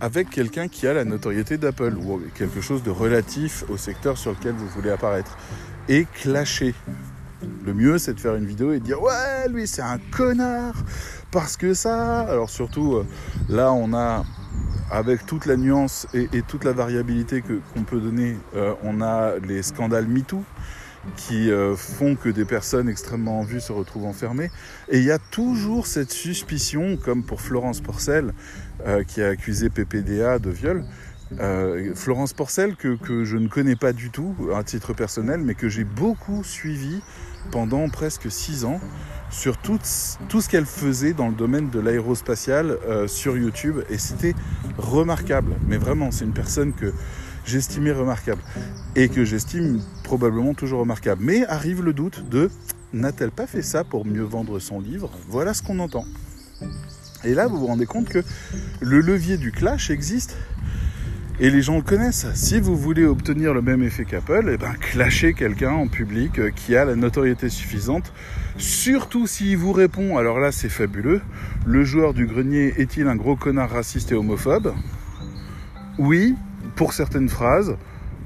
avec 0.03 0.29
quelqu'un 0.29 0.67
qui 0.67 0.85
a 0.85 0.93
la 0.93 1.05
notoriété 1.05 1.57
d'Apple 1.57 1.95
ou 1.95 2.21
quelque 2.35 2.59
chose 2.59 2.83
de 2.83 2.91
relatif 2.91 3.63
au 3.69 3.77
secteur 3.77 4.17
sur 4.17 4.31
lequel 4.31 4.51
vous 4.51 4.67
voulez 4.67 4.89
apparaître. 4.89 5.37
Et 5.87 6.05
clasher. 6.13 6.75
Le 7.65 7.73
mieux, 7.73 7.97
c'est 7.97 8.13
de 8.13 8.19
faire 8.19 8.35
une 8.35 8.45
vidéo 8.45 8.73
et 8.73 8.79
de 8.81 8.83
dire 8.83 9.01
Ouais, 9.01 9.47
lui, 9.47 9.65
c'est 9.65 9.81
un 9.81 9.99
connard 10.11 10.75
parce 11.31 11.55
que 11.55 11.73
ça. 11.73 12.19
Alors, 12.19 12.49
surtout, 12.49 12.95
euh, 12.95 13.05
là, 13.47 13.71
on 13.71 13.93
a, 13.93 14.25
avec 14.91 15.25
toute 15.25 15.45
la 15.45 15.55
nuance 15.55 16.05
et, 16.13 16.27
toute 16.41 16.65
la 16.65 16.73
variabilité 16.73 17.41
qu'on 17.41 17.83
peut 17.83 18.01
donner, 18.01 18.35
euh, 18.57 18.73
on 18.83 18.99
a 18.99 19.37
les 19.39 19.63
scandales 19.63 20.07
MeToo 20.07 20.43
qui 21.17 21.51
euh, 21.51 21.75
font 21.75 22.15
que 22.15 22.29
des 22.29 22.45
personnes 22.45 22.89
extrêmement 22.89 23.39
en 23.39 23.43
vue 23.43 23.61
se 23.61 23.71
retrouvent 23.71 24.05
enfermées. 24.05 24.49
Et 24.89 24.99
il 24.99 25.03
y 25.03 25.11
a 25.11 25.19
toujours 25.19 25.87
cette 25.87 26.11
suspicion, 26.11 26.97
comme 26.97 27.23
pour 27.23 27.41
Florence 27.41 27.81
Porcel, 27.81 28.33
euh, 28.85 29.03
qui 29.03 29.21
a 29.21 29.29
accusé 29.29 29.69
PPDA 29.69 30.39
de 30.39 30.49
viol. 30.49 30.83
Euh, 31.39 31.93
Florence 31.95 32.33
Porcel, 32.33 32.75
que, 32.75 32.97
je 33.23 33.37
ne 33.37 33.47
connais 33.47 33.75
pas 33.75 33.91
du 33.91 34.11
tout 34.11 34.35
à 34.55 34.63
titre 34.63 34.93
personnel, 34.93 35.41
mais 35.41 35.55
que 35.55 35.67
j'ai 35.67 35.83
beaucoup 35.83 36.43
suivi 36.43 37.01
pendant 37.51 37.89
presque 37.89 38.31
six 38.31 38.65
ans 38.65 38.79
sur 39.29 39.57
tout, 39.57 39.79
tout 40.29 40.41
ce 40.41 40.47
qu'elle 40.47 40.65
faisait 40.65 41.13
dans 41.13 41.27
le 41.27 41.33
domaine 41.33 41.69
de 41.71 41.79
l'aérospatial 41.79 42.77
sur 43.07 43.35
YouTube 43.35 43.79
et 43.89 43.97
c'était 43.97 44.35
remarquable. 44.77 45.55
Mais 45.67 45.77
vraiment, 45.77 46.11
c'est 46.11 46.23
une 46.23 46.33
personne 46.33 46.71
que 46.71 46.93
j'estimais 47.45 47.91
remarquable 47.91 48.41
et 48.95 49.09
que 49.09 49.25
j'estime 49.25 49.81
probablement 50.03 50.53
toujours 50.53 50.81
remarquable. 50.81 51.23
Mais 51.23 51.45
arrive 51.45 51.81
le 51.83 51.93
doute 51.93 52.29
de 52.29 52.49
n'a-t-elle 52.93 53.31
pas 53.31 53.47
fait 53.47 53.61
ça 53.61 53.83
pour 53.83 54.05
mieux 54.05 54.23
vendre 54.23 54.59
son 54.59 54.79
livre? 54.79 55.11
Voilà 55.29 55.53
ce 55.53 55.63
qu'on 55.63 55.79
entend. 55.79 56.05
Et 57.23 57.33
là, 57.33 57.47
vous 57.47 57.57
vous 57.57 57.67
rendez 57.67 57.85
compte 57.85 58.09
que 58.09 58.23
le 58.81 58.99
levier 58.99 59.37
du 59.37 59.51
clash 59.51 59.89
existe 59.89 60.37
et 61.39 61.49
les 61.49 61.61
gens 61.61 61.77
le 61.77 61.81
connaissent. 61.81 62.27
Si 62.35 62.59
vous 62.59 62.77
voulez 62.77 63.05
obtenir 63.05 63.53
le 63.53 63.61
même 63.61 63.81
effet 63.81 64.05
qu'Apple, 64.05 64.51
eh 64.53 64.57
ben, 64.57 64.73
clashez 64.73 65.33
quelqu'un 65.33 65.71
en 65.71 65.87
public 65.87 66.37
euh, 66.39 66.51
qui 66.51 66.75
a 66.75 66.85
la 66.85 66.95
notoriété 66.95 67.49
suffisante. 67.49 68.13
Surtout 68.57 69.25
s'il 69.25 69.57
vous 69.57 69.71
répond, 69.71 70.17
alors 70.17 70.39
là 70.39 70.51
c'est 70.51 70.69
fabuleux, 70.69 71.21
le 71.65 71.83
joueur 71.83 72.13
du 72.13 72.27
grenier 72.27 72.73
est-il 72.77 73.07
un 73.07 73.15
gros 73.15 73.35
connard 73.35 73.71
raciste 73.71 74.11
et 74.11 74.15
homophobe? 74.15 74.75
Oui, 75.97 76.35
pour 76.75 76.93
certaines 76.93 77.29
phrases. 77.29 77.75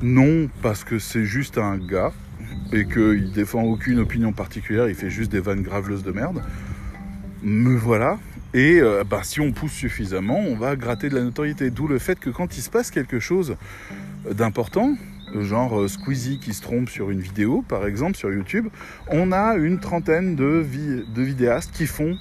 Non, 0.01 0.49
parce 0.61 0.83
que 0.83 0.99
c'est 0.99 1.25
juste 1.25 1.57
un 1.57 1.77
gars 1.77 2.11
et 2.71 2.85
qu'il 2.85 3.31
défend 3.31 3.63
aucune 3.63 3.99
opinion 3.99 4.33
particulière, 4.33 4.89
il 4.89 4.95
fait 4.95 5.09
juste 5.09 5.31
des 5.31 5.39
vannes 5.39 5.61
graveleuses 5.61 6.03
de 6.03 6.11
merde. 6.11 6.43
Me 7.43 7.75
voilà. 7.75 8.19
Et 8.53 8.79
euh, 8.79 9.03
bah, 9.03 9.21
si 9.23 9.39
on 9.39 9.51
pousse 9.51 9.71
suffisamment, 9.71 10.39
on 10.39 10.55
va 10.55 10.75
gratter 10.75 11.09
de 11.09 11.15
la 11.15 11.21
notoriété. 11.21 11.69
D'où 11.69 11.87
le 11.87 11.99
fait 11.99 12.19
que 12.19 12.29
quand 12.29 12.57
il 12.57 12.61
se 12.61 12.69
passe 12.69 12.91
quelque 12.91 13.19
chose 13.19 13.55
d'important, 14.29 14.95
genre 15.35 15.81
euh, 15.81 15.87
Squeezie 15.87 16.39
qui 16.39 16.53
se 16.53 16.61
trompe 16.61 16.89
sur 16.89 17.09
une 17.09 17.19
vidéo, 17.19 17.63
par 17.67 17.85
exemple 17.85 18.17
sur 18.17 18.31
YouTube, 18.31 18.67
on 19.09 19.31
a 19.31 19.55
une 19.55 19.79
trentaine 19.79 20.35
de, 20.35 20.65
de 21.13 21.21
vidéastes 21.21 21.71
qui 21.71 21.85
font 21.85 22.17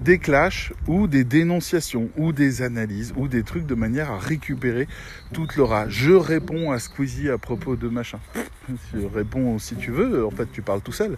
des 0.00 0.18
clashs 0.18 0.72
ou 0.86 1.06
des 1.06 1.24
dénonciations 1.24 2.10
ou 2.16 2.32
des 2.32 2.62
analyses 2.62 3.12
ou 3.16 3.28
des 3.28 3.42
trucs 3.42 3.66
de 3.66 3.74
manière 3.74 4.10
à 4.10 4.18
récupérer 4.18 4.88
toute 5.32 5.56
l'aura. 5.56 5.88
Je 5.88 6.12
réponds 6.12 6.72
à 6.72 6.78
Squeezie 6.78 7.30
à 7.30 7.38
propos 7.38 7.76
de 7.76 7.88
machin. 7.88 8.18
Je 8.94 9.06
réponds 9.06 9.58
si 9.58 9.76
tu 9.76 9.90
veux, 9.90 10.24
en 10.26 10.30
fait 10.30 10.50
tu 10.52 10.62
parles 10.62 10.80
tout 10.80 10.92
seul. 10.92 11.16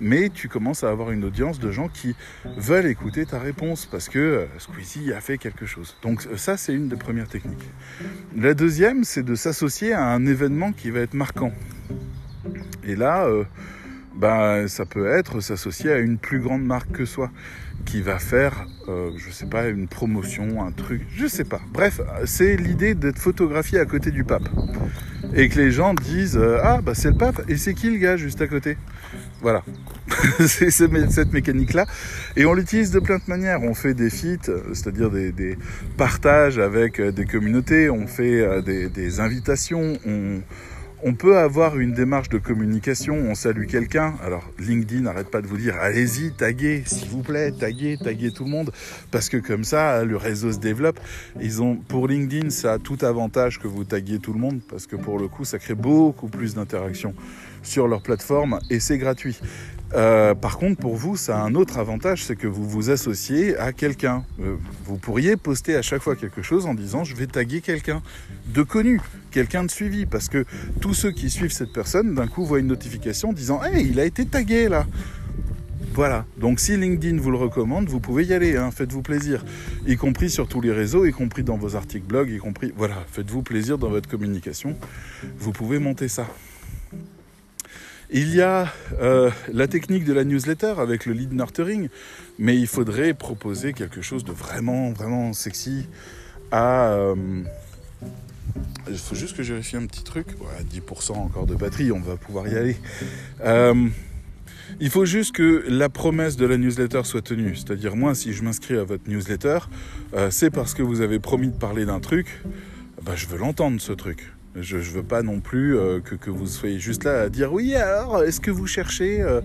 Mais 0.00 0.28
tu 0.28 0.48
commences 0.48 0.84
à 0.84 0.90
avoir 0.90 1.10
une 1.10 1.24
audience 1.24 1.58
de 1.58 1.72
gens 1.72 1.88
qui 1.88 2.14
veulent 2.56 2.86
écouter 2.86 3.26
ta 3.26 3.40
réponse 3.40 3.84
parce 3.84 4.08
que 4.08 4.18
euh, 4.18 4.46
Squeezie 4.58 5.12
a 5.12 5.20
fait 5.20 5.38
quelque 5.38 5.66
chose. 5.66 5.96
Donc 6.02 6.24
euh, 6.26 6.36
ça 6.36 6.56
c'est 6.56 6.72
une 6.72 6.88
des 6.88 6.96
premières 6.96 7.26
techniques. 7.26 7.68
La 8.36 8.54
deuxième 8.54 9.02
c'est 9.02 9.24
de 9.24 9.34
s'associer 9.34 9.92
à 9.92 10.04
un 10.04 10.24
événement 10.24 10.72
qui 10.72 10.90
va 10.90 11.00
être 11.00 11.14
marquant. 11.14 11.52
Et 12.84 12.94
là, 12.94 13.26
euh, 13.26 13.44
bah, 14.14 14.66
ça 14.68 14.84
peut 14.84 15.06
être 15.06 15.40
s'associer 15.40 15.92
à 15.92 15.98
une 15.98 16.18
plus 16.18 16.40
grande 16.40 16.64
marque 16.64 16.92
que 16.92 17.04
soi 17.04 17.30
qui 17.84 18.02
va 18.02 18.18
faire, 18.18 18.66
euh, 18.88 19.10
je 19.16 19.30
sais 19.30 19.46
pas, 19.46 19.68
une 19.68 19.88
promotion, 19.88 20.62
un 20.62 20.72
truc, 20.72 21.02
je 21.16 21.26
sais 21.26 21.44
pas. 21.44 21.60
Bref, 21.72 22.00
c'est 22.24 22.56
l'idée 22.56 22.94
d'être 22.94 23.18
photographié 23.18 23.78
à 23.78 23.86
côté 23.86 24.10
du 24.10 24.24
pape. 24.24 24.48
Et 25.34 25.48
que 25.48 25.58
les 25.58 25.70
gens 25.70 25.94
disent 25.94 26.36
euh, 26.36 26.58
Ah, 26.62 26.80
bah 26.82 26.92
c'est 26.94 27.10
le 27.10 27.16
pape, 27.16 27.42
et 27.48 27.56
c'est 27.56 27.74
qui 27.74 27.90
le 27.90 27.98
gars 27.98 28.16
juste 28.16 28.40
à 28.42 28.46
côté? 28.46 28.76
Voilà. 29.40 29.62
c'est 30.46 30.70
cette 30.70 31.32
mécanique-là. 31.32 31.86
Et 32.36 32.44
on 32.44 32.52
l'utilise 32.52 32.90
de 32.90 32.98
plein 32.98 33.18
de 33.18 33.22
manières. 33.26 33.62
On 33.62 33.74
fait 33.74 33.94
des 33.94 34.10
feats, 34.10 34.50
c'est-à-dire 34.72 35.10
des, 35.10 35.56
partages 35.96 36.58
avec 36.58 37.00
des 37.00 37.24
communautés, 37.24 37.88
on 37.88 38.06
fait 38.06 38.40
euh, 38.40 38.60
des, 38.60 38.88
des 38.88 39.20
invitations, 39.20 39.94
on 40.06 40.40
on 41.04 41.14
peut 41.14 41.38
avoir 41.38 41.78
une 41.78 41.92
démarche 41.92 42.28
de 42.28 42.38
communication, 42.38 43.14
on 43.14 43.34
salue 43.34 43.66
quelqu'un. 43.66 44.14
Alors 44.24 44.50
LinkedIn 44.58 45.02
n'arrête 45.02 45.30
pas 45.30 45.40
de 45.40 45.46
vous 45.46 45.56
dire 45.56 45.76
allez-y, 45.80 46.32
taguez, 46.32 46.82
s'il 46.86 47.08
vous 47.08 47.22
plaît, 47.22 47.52
taguez, 47.52 47.96
taguez 47.96 48.30
tout 48.32 48.44
le 48.44 48.50
monde, 48.50 48.72
parce 49.10 49.28
que 49.28 49.36
comme 49.36 49.64
ça, 49.64 50.04
le 50.04 50.16
réseau 50.16 50.52
se 50.52 50.58
développe. 50.58 50.98
Ils 51.40 51.62
ont, 51.62 51.76
pour 51.76 52.08
LinkedIn, 52.08 52.50
ça 52.50 52.74
a 52.74 52.78
tout 52.78 52.98
avantage 53.02 53.58
que 53.58 53.68
vous 53.68 53.84
taguiez 53.84 54.18
tout 54.18 54.32
le 54.32 54.40
monde, 54.40 54.60
parce 54.68 54.86
que 54.86 54.96
pour 54.96 55.18
le 55.18 55.28
coup, 55.28 55.44
ça 55.44 55.58
crée 55.58 55.74
beaucoup 55.74 56.28
plus 56.28 56.54
d'interactions 56.54 57.14
sur 57.62 57.88
leur 57.88 58.02
plateforme 58.02 58.58
et 58.70 58.80
c'est 58.80 58.98
gratuit. 58.98 59.38
Euh, 59.94 60.34
par 60.34 60.58
contre, 60.58 60.80
pour 60.80 60.96
vous, 60.96 61.16
ça 61.16 61.40
a 61.40 61.42
un 61.42 61.54
autre 61.54 61.78
avantage, 61.78 62.24
c'est 62.24 62.36
que 62.36 62.46
vous 62.46 62.68
vous 62.68 62.90
associez 62.90 63.56
à 63.56 63.72
quelqu'un. 63.72 64.24
Euh, 64.40 64.56
vous 64.84 64.96
pourriez 64.96 65.36
poster 65.36 65.76
à 65.76 65.82
chaque 65.82 66.02
fois 66.02 66.16
quelque 66.16 66.42
chose 66.42 66.66
en 66.66 66.74
disant 66.74 67.04
je 67.04 67.16
vais 67.16 67.26
taguer 67.26 67.60
quelqu'un 67.60 68.02
de 68.46 68.62
connu, 68.62 69.00
quelqu'un 69.30 69.64
de 69.64 69.70
suivi, 69.70 70.04
parce 70.04 70.28
que 70.28 70.44
tous 70.80 70.94
ceux 70.94 71.10
qui 71.10 71.30
suivent 71.30 71.52
cette 71.52 71.72
personne, 71.72 72.14
d'un 72.14 72.26
coup, 72.26 72.44
voient 72.44 72.60
une 72.60 72.66
notification 72.66 73.32
disant 73.32 73.62
hey, 73.62 73.88
il 73.88 73.98
a 73.98 74.04
été 74.04 74.26
tagué 74.26 74.68
là. 74.68 74.86
Voilà. 75.94 76.26
Donc 76.36 76.60
si 76.60 76.76
LinkedIn 76.76 77.18
vous 77.18 77.30
le 77.30 77.38
recommande, 77.38 77.88
vous 77.88 77.98
pouvez 77.98 78.24
y 78.24 78.34
aller. 78.34 78.56
Hein. 78.56 78.70
Faites-vous 78.70 79.02
plaisir, 79.02 79.44
y 79.86 79.96
compris 79.96 80.30
sur 80.30 80.46
tous 80.46 80.60
les 80.60 80.70
réseaux, 80.70 81.06
y 81.06 81.12
compris 81.12 81.42
dans 81.42 81.56
vos 81.56 81.76
articles 81.76 82.06
blog, 82.06 82.30
y 82.30 82.38
compris. 82.38 82.72
Voilà. 82.76 82.96
Faites-vous 83.10 83.42
plaisir 83.42 83.78
dans 83.78 83.88
votre 83.88 84.08
communication. 84.08 84.76
Vous 85.38 85.52
pouvez 85.52 85.78
monter 85.78 86.08
ça. 86.08 86.26
Il 88.10 88.34
y 88.34 88.40
a 88.40 88.72
euh, 89.02 89.30
la 89.52 89.68
technique 89.68 90.04
de 90.04 90.14
la 90.14 90.24
newsletter 90.24 90.74
avec 90.78 91.04
le 91.04 91.12
lead 91.12 91.34
nurturing, 91.34 91.90
mais 92.38 92.56
il 92.56 92.66
faudrait 92.66 93.12
proposer 93.12 93.74
quelque 93.74 94.00
chose 94.00 94.24
de 94.24 94.32
vraiment, 94.32 94.92
vraiment 94.92 95.34
sexy 95.34 95.86
à... 96.50 96.92
Euh, 96.92 97.14
il 98.88 98.96
faut 98.96 99.14
juste 99.14 99.36
que 99.36 99.42
je 99.42 99.52
vérifie 99.52 99.76
un 99.76 99.84
petit 99.84 100.04
truc. 100.04 100.28
10% 100.72 101.12
encore 101.12 101.44
de 101.44 101.54
batterie, 101.54 101.92
on 101.92 102.00
va 102.00 102.16
pouvoir 102.16 102.48
y 102.48 102.56
aller. 102.56 102.76
Euh, 103.44 103.88
il 104.80 104.88
faut 104.88 105.04
juste 105.04 105.32
que 105.32 105.64
la 105.68 105.90
promesse 105.90 106.36
de 106.36 106.46
la 106.46 106.56
newsletter 106.56 107.02
soit 107.04 107.20
tenue. 107.20 107.56
C'est-à-dire, 107.56 107.94
moi, 107.94 108.14
si 108.14 108.32
je 108.32 108.42
m'inscris 108.42 108.78
à 108.78 108.84
votre 108.84 109.08
newsletter, 109.08 109.58
c'est 110.30 110.50
parce 110.50 110.72
que 110.72 110.82
vous 110.82 111.02
avez 111.02 111.18
promis 111.18 111.48
de 111.48 111.56
parler 111.56 111.84
d'un 111.84 112.00
truc. 112.00 112.42
Bah, 113.02 113.12
je 113.14 113.26
veux 113.26 113.38
l'entendre, 113.38 113.80
ce 113.80 113.92
truc. 113.92 114.32
Je 114.60 114.76
ne 114.76 114.82
veux 114.82 115.02
pas 115.02 115.22
non 115.22 115.40
plus 115.40 115.76
euh, 115.76 116.00
que, 116.00 116.30
vous 116.30 116.46
soyez 116.46 116.78
juste 116.78 117.04
là 117.04 117.22
à 117.22 117.28
dire 117.28 117.52
oui 117.52 117.74
alors 117.74 118.22
est-ce 118.22 118.40
que 118.40 118.50
vous 118.50 118.66
cherchez 118.66 119.20
euh, 119.20 119.40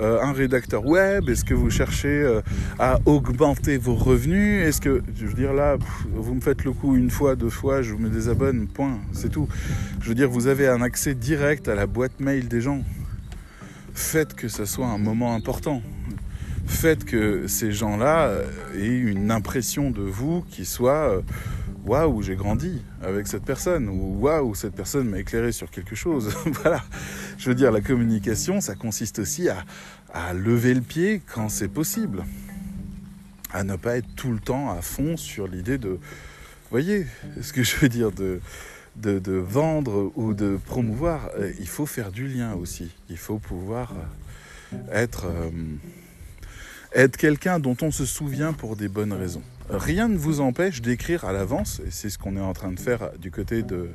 euh, 0.00 0.20
un 0.20 0.32
rédacteur 0.32 0.86
web? 0.86 1.28
Est-ce 1.28 1.44
que 1.44 1.54
vous 1.54 1.70
cherchez 1.70 2.40
à 2.78 2.98
augmenter 3.04 3.76
vos 3.76 3.94
revenus? 3.94 4.64
Est-ce 4.64 4.80
que 4.80 5.02
je 5.16 5.26
veux 5.26 5.34
dire 5.34 5.52
là 5.52 5.76
vous 6.12 6.34
me 6.34 6.40
faites 6.40 6.64
le 6.64 6.72
coup 6.72 6.96
une 6.96 7.10
fois, 7.10 7.34
deux 7.34 7.50
fois, 7.50 7.82
je 7.82 7.92
vous 7.92 7.98
me 7.98 8.08
désabonne, 8.08 8.68
point, 8.68 8.98
c'est 9.12 9.30
tout. 9.30 9.48
Je 10.00 10.08
veux 10.08 10.14
dire 10.14 10.28
vous 10.28 10.46
avez 10.46 10.68
un 10.68 10.82
accès 10.82 11.14
direct 11.14 11.68
à 11.68 11.74
la 11.74 11.86
boîte 11.86 12.20
mail 12.20 12.48
des 12.48 12.60
gens. 12.60 12.82
Faites 13.94 14.34
que 14.34 14.48
ce 14.48 14.64
soit 14.64 14.86
un 14.86 14.98
moment 14.98 15.34
important. 15.34 15.82
Faites 16.66 17.04
que 17.04 17.46
ces 17.48 17.72
gens-là 17.72 18.32
aient 18.76 18.86
une 18.86 19.30
impression 19.30 19.90
de 19.90 20.02
vous 20.02 20.44
qui 20.48 20.64
soit 20.64 21.22
waouh, 21.84 22.22
j'ai 22.22 22.36
grandi 22.36 22.82
avec 23.02 23.26
cette 23.26 23.44
personne, 23.44 23.88
ou 23.88 24.18
waouh, 24.20 24.54
cette 24.54 24.74
personne 24.74 25.08
m'a 25.08 25.18
éclairé 25.18 25.52
sur 25.52 25.70
quelque 25.70 25.94
chose. 25.94 26.34
voilà. 26.62 26.82
Je 27.38 27.48
veux 27.48 27.54
dire, 27.54 27.72
la 27.72 27.80
communication, 27.80 28.60
ça 28.60 28.74
consiste 28.74 29.18
aussi 29.18 29.48
à, 29.48 29.64
lever 30.34 30.74
le 30.74 30.82
pied 30.82 31.22
quand 31.34 31.48
c'est 31.48 31.68
possible. 31.68 32.24
À 33.52 33.64
ne 33.64 33.76
pas 33.76 33.96
être 33.96 34.08
tout 34.16 34.32
le 34.32 34.38
temps 34.38 34.70
à 34.70 34.82
fond 34.82 35.16
sur 35.16 35.46
l'idée 35.46 35.78
de. 35.78 35.98
Voyez 36.70 37.06
ce 37.40 37.52
que 37.52 37.62
je 37.62 37.76
veux 37.76 37.88
dire 37.88 38.10
de, 38.10 38.40
de, 38.96 39.32
vendre 39.32 40.12
ou 40.16 40.34
de 40.34 40.58
promouvoir. 40.66 41.30
Euh, 41.38 41.52
il 41.58 41.68
faut 41.68 41.86
faire 41.86 42.10
du 42.12 42.28
lien 42.28 42.54
aussi. 42.54 42.90
Il 43.10 43.18
faut 43.18 43.38
pouvoir 43.38 43.92
euh, 44.72 44.76
être. 44.92 45.26
Euh, 45.26 45.50
être 46.94 47.16
quelqu'un 47.16 47.58
dont 47.58 47.76
on 47.80 47.90
se 47.90 48.04
souvient 48.04 48.52
pour 48.52 48.76
des 48.76 48.88
bonnes 48.88 49.12
raisons. 49.14 49.42
Rien 49.72 50.08
ne 50.08 50.18
vous 50.18 50.40
empêche 50.40 50.82
d'écrire 50.82 51.24
à 51.24 51.32
l'avance, 51.32 51.80
et 51.86 51.90
c'est 51.90 52.10
ce 52.10 52.18
qu'on 52.18 52.36
est 52.36 52.40
en 52.40 52.52
train 52.52 52.72
de 52.72 52.78
faire 52.78 53.10
du 53.18 53.30
côté 53.30 53.62
de, 53.62 53.88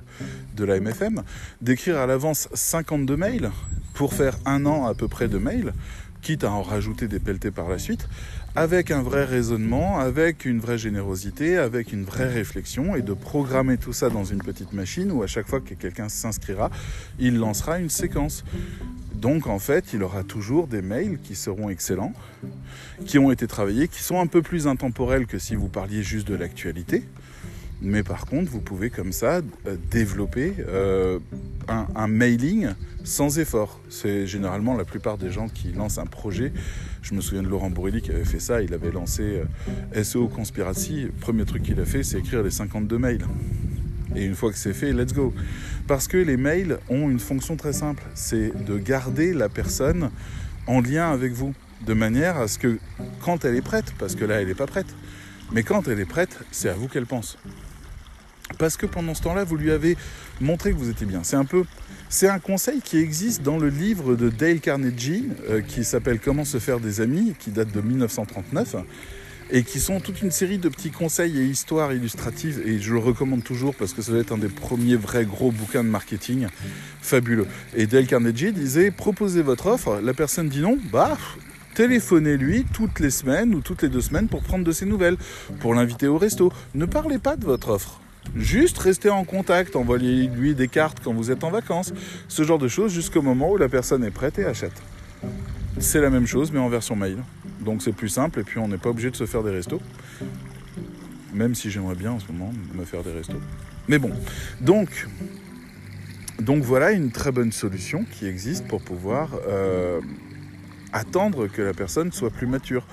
la 0.57 0.79
MFM, 0.79 1.21
d'écrire 1.61 1.97
à 1.97 2.07
l'avance 2.07 2.49
52 2.53 3.15
mails 3.15 3.51
pour 3.93 4.15
faire 4.15 4.39
un 4.45 4.65
an 4.65 4.87
à 4.87 4.95
peu 4.95 5.07
près 5.07 5.27
de 5.27 5.37
mails, 5.37 5.73
quitte 6.23 6.43
à 6.43 6.51
en 6.51 6.63
rajouter 6.63 7.07
des 7.07 7.19
pelletés 7.19 7.51
par 7.51 7.69
la 7.69 7.77
suite, 7.77 8.09
avec 8.55 8.89
un 8.89 9.03
vrai 9.03 9.23
raisonnement, 9.23 9.99
avec 9.99 10.45
une 10.45 10.59
vraie 10.59 10.79
générosité, 10.79 11.57
avec 11.57 11.93
une 11.93 12.05
vraie 12.05 12.27
réflexion, 12.27 12.95
et 12.95 13.03
de 13.03 13.13
programmer 13.13 13.77
tout 13.77 13.93
ça 13.93 14.09
dans 14.09 14.25
une 14.25 14.41
petite 14.41 14.73
machine 14.73 15.11
où 15.11 15.21
à 15.21 15.27
chaque 15.27 15.47
fois 15.47 15.61
que 15.61 15.75
quelqu'un 15.75 16.09
s'inscrira, 16.09 16.71
il 17.19 17.37
lancera 17.37 17.77
une 17.77 17.91
séquence. 17.91 18.43
Donc 19.17 19.47
en 19.47 19.57
fait, 19.57 19.93
il 19.93 20.03
aura 20.03 20.23
toujours 20.23 20.67
des 20.67 20.83
mails 20.83 21.17
qui 21.23 21.35
seront 21.35 21.69
excellents, 21.69 22.13
qui 23.05 23.17
ont 23.17 23.31
été 23.31 23.47
travaillés, 23.47 23.87
qui 23.87 24.03
sont 24.03 24.19
un 24.19 24.27
peu 24.27 24.43
plus 24.43 24.67
intemporels 24.67 25.25
que 25.25 25.39
si 25.39 25.55
vous 25.55 25.69
parliez 25.69 26.03
juste 26.03 26.27
de 26.27 26.35
l'actualité. 26.35 27.03
Mais 27.81 28.03
par 28.03 28.25
contre, 28.25 28.49
vous 28.49 28.61
pouvez 28.61 28.89
comme 28.89 29.11
ça 29.11 29.41
euh, 29.67 29.77
développer 29.91 30.53
euh, 30.67 31.19
un, 31.67 32.07
mailing 32.07 32.69
sans 33.03 33.39
effort. 33.39 33.79
C'est 33.89 34.25
généralement 34.25 34.75
la 34.75 34.85
plupart 34.85 35.17
des 35.17 35.31
gens 35.31 35.47
qui 35.47 35.73
lancent 35.73 35.99
un 35.99 36.05
projet. 36.05 36.53
Je 37.01 37.13
me 37.13 37.21
souviens 37.21 37.43
de 37.43 37.47
Laurent 37.47 37.69
Bourrelli 37.69 38.01
qui 38.01 38.11
avait 38.11 38.25
fait 38.25 38.39
ça. 38.39 38.61
Il 38.61 38.73
avait 38.73 38.91
lancé 38.91 39.41
euh, 39.95 40.03
SEO 40.03 40.27
Conspiracy. 40.27 41.07
Premier 41.21 41.45
truc 41.45 41.63
qu'il 41.63 41.79
a 41.79 41.85
fait, 41.85 42.03
c'est 42.03 42.17
écrire 42.17 42.41
les 42.41 42.51
52 42.51 42.97
mails. 42.97 43.25
Et 44.17 44.25
une 44.25 44.35
fois 44.35 44.51
que 44.51 44.57
c'est 44.57 44.73
fait, 44.73 44.91
let's 44.93 45.13
go. 45.13 45.33
Parce 45.87 46.07
que 46.07 46.17
les 46.17 46.37
mails 46.37 46.79
ont 46.89 47.09
une 47.09 47.19
fonction 47.19 47.55
très 47.55 47.73
simple, 47.73 48.03
c'est 48.15 48.51
de 48.65 48.77
garder 48.79 49.31
la 49.31 49.47
personne 49.47 50.09
en 50.65 50.81
lien 50.81 51.11
avec 51.11 51.33
vous. 51.33 51.53
de 51.85 51.93
manière 51.93 52.37
à 52.37 52.47
ce 52.47 52.57
que 52.57 52.79
quand 53.21 53.45
elle 53.45 53.55
est 53.55 53.61
prête, 53.61 53.93
parce 53.99 54.15
que 54.15 54.25
là 54.25 54.41
elle 54.41 54.47
n'est 54.47 54.55
pas 54.55 54.65
prête, 54.65 54.87
mais 55.51 55.61
quand 55.61 55.87
elle 55.87 55.99
est 55.99 56.05
prête, 56.05 56.39
c'est 56.49 56.69
à 56.69 56.73
vous 56.73 56.87
qu'elle 56.87 57.05
pense. 57.05 57.37
Parce 58.57 58.77
que 58.77 58.87
pendant 58.87 59.13
ce 59.13 59.21
temps-là, 59.21 59.43
vous 59.43 59.57
lui 59.57 59.69
avez 59.69 59.95
montré 60.41 60.71
que 60.71 60.77
vous 60.77 60.89
étiez 60.89 61.05
bien. 61.05 61.21
C'est 61.23 61.35
un 61.35 61.45
peu, 61.45 61.65
c'est 62.09 62.27
un 62.27 62.39
conseil 62.39 62.81
qui 62.81 62.97
existe 62.97 63.43
dans 63.43 63.59
le 63.59 63.69
livre 63.69 64.15
de 64.15 64.29
Dale 64.29 64.59
Carnegie 64.59 65.29
euh, 65.49 65.61
qui 65.61 65.83
s'appelle 65.83 66.19
Comment 66.19 66.45
se 66.45 66.57
faire 66.57 66.79
des 66.79 66.99
amis, 66.99 67.35
qui 67.37 67.51
date 67.51 67.71
de 67.71 67.81
1939 67.81 68.77
et 69.51 69.63
qui 69.63 69.79
sont 69.79 69.99
toute 69.99 70.21
une 70.21 70.31
série 70.31 70.57
de 70.57 70.69
petits 70.69 70.91
conseils 70.91 71.39
et 71.39 71.45
histoires 71.45 71.93
illustratives 71.93 72.61
et 72.65 72.79
je 72.79 72.93
le 72.93 72.99
recommande 72.99 73.43
toujours 73.43 73.75
parce 73.75 73.93
que 73.93 74.01
ça 74.01 74.11
doit 74.11 74.21
être 74.21 74.33
un 74.33 74.37
des 74.37 74.49
premiers 74.49 74.95
vrais 74.95 75.25
gros 75.25 75.51
bouquins 75.51 75.83
de 75.83 75.89
marketing 75.89 76.47
fabuleux. 77.01 77.47
Et 77.75 77.87
Dale 77.87 78.07
Carnegie 78.07 78.51
disait 78.51 78.91
proposez 78.91 79.41
votre 79.41 79.67
offre, 79.67 79.99
la 80.03 80.13
personne 80.13 80.49
dit 80.49 80.61
non, 80.61 80.77
bah 80.91 81.17
téléphonez-lui 81.75 82.65
toutes 82.73 82.99
les 82.99 83.11
semaines 83.11 83.53
ou 83.53 83.61
toutes 83.61 83.83
les 83.83 83.89
deux 83.89 84.01
semaines 84.01 84.27
pour 84.27 84.41
prendre 84.41 84.63
de 84.63 84.71
ses 84.71 84.85
nouvelles, 84.85 85.17
pour 85.59 85.75
l'inviter 85.75 86.07
au 86.07 86.17
resto. 86.17 86.51
Ne 86.73 86.85
parlez 86.85 87.19
pas 87.19 87.35
de 87.35 87.45
votre 87.45 87.69
offre. 87.69 88.01
Juste 88.35 88.77
restez 88.79 89.09
en 89.09 89.23
contact, 89.23 89.75
envoyez-lui 89.75 90.55
des 90.55 90.67
cartes 90.67 90.99
quand 91.03 91.13
vous 91.13 91.31
êtes 91.31 91.43
en 91.43 91.51
vacances, 91.51 91.93
ce 92.27 92.43
genre 92.43 92.57
de 92.57 92.67
choses 92.67 92.91
jusqu'au 92.91 93.21
moment 93.21 93.51
où 93.51 93.57
la 93.57 93.69
personne 93.69 94.03
est 94.03 94.11
prête 94.11 94.39
et 94.39 94.45
achète. 94.45 94.73
C'est 95.79 96.01
la 96.01 96.09
même 96.09 96.25
chose 96.25 96.51
mais 96.51 96.59
en 96.59 96.69
version 96.69 96.95
mail. 96.95 97.17
Donc 97.61 97.81
c'est 97.81 97.91
plus 97.91 98.09
simple 98.09 98.39
et 98.39 98.43
puis 98.43 98.59
on 98.59 98.67
n'est 98.67 98.77
pas 98.77 98.89
obligé 98.89 99.11
de 99.11 99.15
se 99.15 99.25
faire 99.25 99.43
des 99.43 99.51
restos. 99.51 99.81
Même 101.33 101.55
si 101.55 101.69
j'aimerais 101.69 101.95
bien 101.95 102.11
en 102.11 102.19
ce 102.19 102.31
moment 102.31 102.51
me 102.73 102.83
faire 102.83 103.03
des 103.03 103.11
restos. 103.11 103.39
Mais 103.87 103.99
bon, 103.99 104.11
donc, 104.59 105.07
donc 106.39 106.63
voilà 106.63 106.91
une 106.91 107.11
très 107.11 107.31
bonne 107.31 107.51
solution 107.51 108.05
qui 108.11 108.25
existe 108.25 108.67
pour 108.67 108.81
pouvoir 108.81 109.29
euh, 109.47 110.01
attendre 110.93 111.47
que 111.47 111.61
la 111.61 111.73
personne 111.73 112.11
soit 112.11 112.31
plus 112.31 112.47
mature 112.47 112.85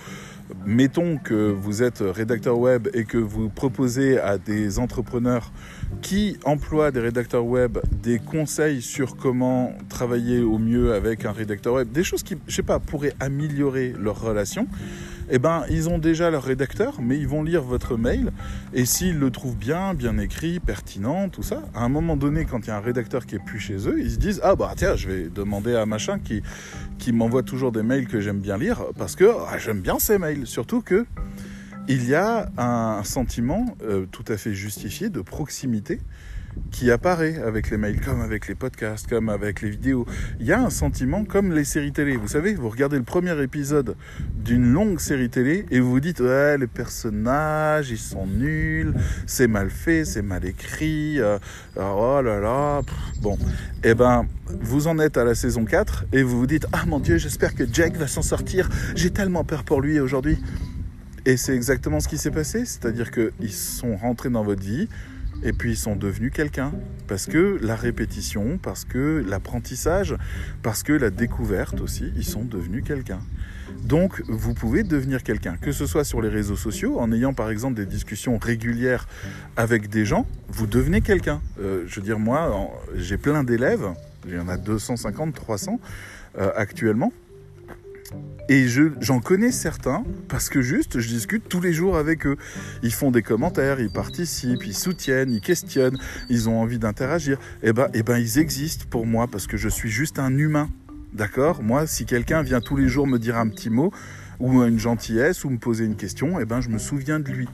mettons 0.67 1.19
que 1.19 1.51
vous 1.51 1.83
êtes 1.83 2.01
rédacteur 2.01 2.59
web 2.59 2.89
et 2.95 3.05
que 3.05 3.19
vous 3.19 3.49
proposez 3.49 4.19
à 4.19 4.39
des 4.39 4.79
entrepreneurs 4.79 5.53
qui 6.03 6.37
emploient 6.45 6.91
des 6.91 7.01
rédacteurs 7.01 7.45
web 7.45 7.79
des 8.03 8.19
conseils 8.19 8.83
sur 8.83 9.17
comment 9.17 9.73
travailler 9.89 10.41
au 10.41 10.59
mieux 10.59 10.93
avec 10.93 11.25
un 11.25 11.33
rédacteur 11.33 11.75
web, 11.75 11.91
des 11.91 12.05
choses 12.05 12.23
qui, 12.23 12.37
je 12.47 12.55
sais 12.55 12.63
pas, 12.63 12.79
pourraient 12.79 13.15
améliorer 13.21 13.95
leur 13.99 14.21
relation 14.21 14.67
eh 15.31 15.39
ben, 15.39 15.65
ils 15.71 15.89
ont 15.89 15.99
déjà 15.99 16.31
leur 16.31 16.43
rédacteur, 16.43 17.01
mais 17.01 17.19
ils 17.19 17.29
vont 17.29 17.43
lire 17.43 17.63
votre 17.63 17.97
mail, 17.97 18.33
et 18.73 18.85
s'ils 18.85 19.19
le 19.19 19.31
trouvent 19.31 19.57
bien, 19.57 19.95
bien 19.95 20.19
écrit, 20.19 20.61
pertinent, 20.61 21.29
tout 21.29 21.43
ça, 21.43 21.63
à 21.75 21.83
un 21.83 21.89
moment 21.89 22.17
donné, 22.17 22.45
quand 22.45 22.61
il 22.61 22.69
y 22.69 22.71
a 22.71 22.77
un 22.77 22.81
rédacteur 22.81 23.27
qui 23.27 23.37
est 23.37 23.45
plus 23.45 23.59
chez 23.59 23.89
eux, 23.89 24.01
ils 24.01 24.11
se 24.11 24.17
disent, 24.19 24.41
ah 24.43 24.55
bah 24.55 24.73
tiens, 24.77 24.97
je 24.97 25.09
vais 25.09 25.29
demander 25.35 25.75
à 25.75 25.87
machin 25.87 26.19
qui, 26.19 26.43
qui 26.99 27.13
m'envoie 27.13 27.43
toujours 27.43 27.73
des 27.73 27.83
mails 27.83 28.07
que 28.07 28.21
j'aime 28.21 28.41
bien 28.41 28.59
lire, 28.59 28.83
parce 28.99 29.17
que 29.17 29.25
ah, 29.25 29.59
j'aime 29.59 29.81
bien 29.81 29.99
ces 29.99 30.19
mails, 30.19 30.47
surtout 30.47 30.83
que 30.83 31.07
il 31.89 32.09
y 32.09 32.15
a 32.15 32.49
un 32.57 33.05
sentiment 33.05 33.77
euh, 33.83 34.07
tout 34.11 34.25
à 34.29 34.37
fait 34.37 34.55
justifié 34.55 35.11
de 35.11 35.21
proximité 35.21 36.01
qui 36.71 36.91
apparaît 36.91 37.43
avec 37.43 37.71
les 37.71 37.77
mails, 37.77 38.01
comme 38.01 38.21
avec 38.21 38.49
les 38.49 38.55
podcasts, 38.55 39.09
comme 39.09 39.29
avec 39.29 39.61
les 39.61 39.71
vidéos. 39.71 40.07
Il 40.41 40.47
y 40.47 40.53
a 40.53 40.61
un 40.61 40.71
sentiment 40.71 41.25
comme 41.25 41.53
les 41.53 41.65
séries 41.65 41.93
télé. 41.93 42.17
Vous 42.17 42.29
savez, 42.29 42.55
vous 42.55 42.69
regardez 42.69 42.97
le 42.97 43.03
premier 43.03 43.41
épisode 43.43 43.97
d'une 44.37 44.73
longue 44.73 45.01
série 45.01 45.31
télé 45.31 45.67
et 45.71 45.81
vous 45.81 45.91
vous 45.91 46.01
dites 46.01 46.21
ouais, 46.21 46.57
les 46.57 46.67
personnages, 46.67 47.91
ils 47.91 47.99
sont 47.99 48.27
nuls, 48.27 48.95
c'est 49.27 49.49
mal 49.49 49.71
fait, 49.71 50.05
c'est 50.05 50.23
mal 50.23 50.45
écrit, 50.45 51.21
euh, 51.21 51.39
oh 51.77 52.21
là 52.23 52.41
là. 52.41 52.83
bon, 53.21 53.39
eh 53.83 53.95
ben, 53.95 54.27
vous 54.61 54.87
en 54.87 54.99
êtes 54.99 55.17
à 55.17 55.25
la 55.25 55.35
saison 55.35 55.65
4 55.65 56.07
et 56.13 56.23
vous 56.23 56.39
vous 56.39 56.47
dites 56.47 56.67
ah 56.73 56.85
mon 56.87 57.01
dieu, 57.01 57.19
j'espère 57.19 57.55
que 57.55 57.65
Jack 57.71 57.97
va 57.97 58.07
s'en 58.07 58.23
sortir. 58.23 58.69
J'ai 58.95 59.11
tellement 59.11 59.45
peur 59.45 59.65
pour 59.65 59.81
lui 59.81 59.99
aujourd'hui. 60.01 60.39
Et 61.27 61.39
c'est 61.39 61.55
exactement 61.55 62.01
ce 62.01 62.09
qui 62.09 62.19
s'est 62.19 62.31
passé, 62.31 62.67
c'est-à-dire 62.67 63.11
qu'ils 63.11 63.53
sont 63.53 63.97
rentrés 63.97 64.29
dans 64.29 64.45
votre 64.45 64.63
vie, 64.63 64.89
et 65.43 65.53
puis 65.53 65.73
ils 65.73 65.77
sont 65.77 65.97
devenus 65.97 66.33
quelqu'un. 66.33 66.73
Parce 67.09 67.27
que 67.27 67.59
la 67.63 67.77
répétition, 67.77 68.59
parce 68.59 68.85
que 68.85 69.25
l'apprentissage, 69.27 70.17
parce 70.63 70.83
que 70.83 70.93
la 70.93 71.09
découverte 71.09 71.81
aussi, 71.81 72.13
ils 72.17 72.27
sont 72.27 72.45
devenus 72.45 72.85
quelqu'un. 72.85 73.21
Donc 73.85 74.23
vous 74.29 74.53
pouvez 74.53 74.83
devenir 74.83 75.23
quelqu'un, 75.23 75.57
que 75.57 75.73
ce 75.73 75.87
soit 75.87 76.05
sur 76.05 76.21
les 76.21 76.29
réseaux 76.29 76.57
sociaux, 76.57 76.99
en 76.99 77.11
ayant 77.11 77.33
par 77.33 77.51
exemple 77.51 77.75
des 77.75 77.87
discussions 77.87 78.39
régulières 78.39 79.09
avec 79.57 79.89
des 79.89 80.05
gens, 80.05 80.27
vous 80.49 80.67
devenez 80.67 81.01
quelqu'un. 81.01 81.41
Euh, 81.59 81.85
je 81.87 81.97
veux 81.97 82.03
dire, 82.03 82.19
moi, 82.19 82.71
j'ai 82.97 83.17
plein 83.17 83.45
d'élèves, 83.45 83.87
il 84.27 84.35
y 84.35 84.39
en 84.39 84.49
a 84.49 84.57
250, 84.57 85.35
300 85.35 85.81
euh, 86.39 86.51
actuellement, 86.57 87.13
et 88.49 88.67
j'en 89.01 89.21
connais 89.21 89.51
certains 89.51 90.05
parce 90.29 90.51
que 90.51 90.61
juste, 90.61 91.01
je 91.01 91.09
discute 91.09 91.49
tous 91.49 91.63
les 91.63 91.73
jours 91.73 91.97
avec 91.97 92.27
eux. 92.27 92.37
Ils 92.83 92.93
font 92.93 93.11
des 93.11 93.23
commentaires, 93.23 93.81
ils 93.81 93.91
participent, 93.91 94.67
ils 94.67 94.77
soutiennent, 94.77 95.33
ils 95.33 95.41
questionnent, 95.41 95.99
ils 96.29 96.49
ont 96.51 96.61
envie 96.61 96.79
d'interagir. 96.79 97.39
Eh 97.63 97.73
ben, 97.73 97.89
eh 97.95 98.03
ben, 98.03 98.19
ils 98.19 98.39
existent 98.39 98.85
pour 98.91 99.07
moi 99.07 99.29
parce 99.29 99.47
que 99.47 99.57
je 99.57 99.71
suis 99.71 99.89
juste 99.89 100.19
un 100.19 100.37
humain. 100.37 100.69
D'accord? 101.15 101.63
Moi, 101.63 101.87
si 101.87 102.05
quelqu'un 102.05 102.43
vient 102.43 102.61
tous 102.61 102.77
les 102.77 102.89
jours 102.89 103.07
me 103.07 103.19
dire 103.19 103.39
un 103.39 103.49
petit 103.49 103.71
mot 103.71 103.93
ou 104.41 104.63
une 104.63 104.79
gentillesse 104.79 105.45
ou 105.45 105.51
me 105.51 105.59
poser 105.59 105.87
une 105.87 105.97
question, 105.97 106.39
eh 106.39 106.45
ben, 106.45 106.61
je 106.61 106.69
me 106.69 106.79
souviens 106.79 107.21
de 107.21 107.31
lui. 107.31 107.49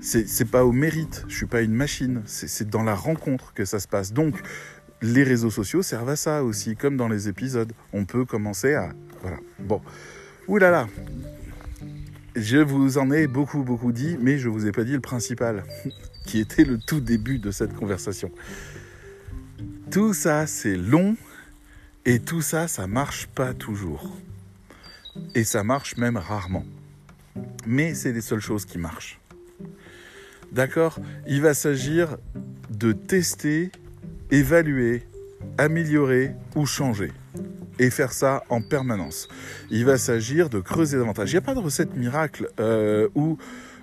C'est 0.00 0.50
pas 0.50 0.64
au 0.64 0.72
mérite, 0.72 1.24
je 1.28 1.36
suis 1.36 1.46
pas 1.46 1.60
une 1.60 1.74
machine, 1.74 2.22
c'est 2.24 2.68
dans 2.68 2.82
la 2.82 2.94
rencontre 2.94 3.52
que 3.52 3.64
ça 3.64 3.78
se 3.78 3.86
passe. 3.86 4.12
Donc, 4.12 4.36
les 5.00 5.22
réseaux 5.22 5.50
sociaux 5.50 5.82
servent 5.82 6.08
à 6.08 6.16
ça 6.16 6.42
aussi, 6.42 6.76
comme 6.76 6.96
dans 6.96 7.08
les 7.08 7.28
épisodes. 7.28 7.72
On 7.92 8.04
peut 8.04 8.24
commencer 8.24 8.74
à 8.74 8.90
voilà. 9.22 9.38
Bon. 9.58 9.80
Ouh 10.46 10.58
là 10.58 10.70
là. 10.70 10.88
Je 12.36 12.58
vous 12.58 12.98
en 12.98 13.10
ai 13.10 13.26
beaucoup, 13.26 13.62
beaucoup 13.62 13.92
dit, 13.92 14.16
mais 14.20 14.38
je 14.38 14.48
vous 14.48 14.66
ai 14.66 14.72
pas 14.72 14.84
dit 14.84 14.92
le 14.92 15.00
principal, 15.00 15.64
qui 16.26 16.38
était 16.38 16.64
le 16.64 16.78
tout 16.78 17.00
début 17.00 17.38
de 17.38 17.50
cette 17.50 17.74
conversation. 17.74 18.30
Tout 19.90 20.14
ça, 20.14 20.46
c'est 20.46 20.76
long, 20.76 21.16
et 22.04 22.20
tout 22.20 22.42
ça, 22.42 22.68
ça 22.68 22.86
marche 22.86 23.26
pas 23.26 23.54
toujours. 23.54 24.16
Et 25.34 25.44
ça 25.44 25.64
marche 25.64 25.96
même 25.96 26.16
rarement. 26.16 26.64
Mais 27.66 27.94
c'est 27.94 28.12
les 28.12 28.20
seules 28.20 28.40
choses 28.40 28.64
qui 28.64 28.78
marchent. 28.78 29.20
D'accord? 30.52 31.00
Il 31.26 31.42
va 31.42 31.54
s'agir 31.54 32.16
de 32.70 32.92
tester, 32.92 33.72
évaluer, 34.30 35.02
améliorer 35.58 36.34
ou 36.54 36.66
changer 36.66 37.12
et 37.78 37.90
faire 37.90 38.12
ça 38.12 38.44
en 38.48 38.60
permanence. 38.60 39.28
Il 39.70 39.84
va 39.84 39.98
s'agir 39.98 40.50
de 40.50 40.60
creuser 40.60 40.98
davantage. 40.98 41.30
Il 41.30 41.34
n'y 41.34 41.38
a 41.38 41.42
pas 41.42 41.54
de 41.54 41.60
recette 41.60 41.96
miracle 41.96 42.48
euh, 42.60 43.08
où 43.14 43.38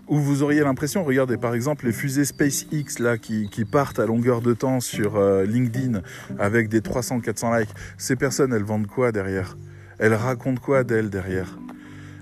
vous 0.08 0.43
auriez 0.43 0.62
l'impression, 0.62 1.03
regardez 1.03 1.38
par 1.38 1.55
exemple 1.55 1.86
les 1.86 1.91
fusées 1.91 2.25
SpaceX 2.25 2.99
là 2.99 3.17
qui, 3.17 3.49
qui 3.49 3.65
partent 3.65 3.99
à 3.99 4.05
longueur 4.05 4.41
de 4.41 4.53
temps 4.53 4.79
sur 4.79 5.15
euh, 5.15 5.45
LinkedIn 5.45 6.01
avec 6.38 6.69
des 6.69 6.81
300-400 6.81 7.60
likes. 7.60 7.69
Ces 7.97 8.15
personnes, 8.15 8.53
elles 8.53 8.63
vendent 8.63 8.88
quoi 8.88 9.12
derrière? 9.12 9.58
Elles 9.97 10.13
racontent 10.13 10.62
quoi 10.62 10.84
d'elles 10.84 11.10
derrière? 11.10 11.58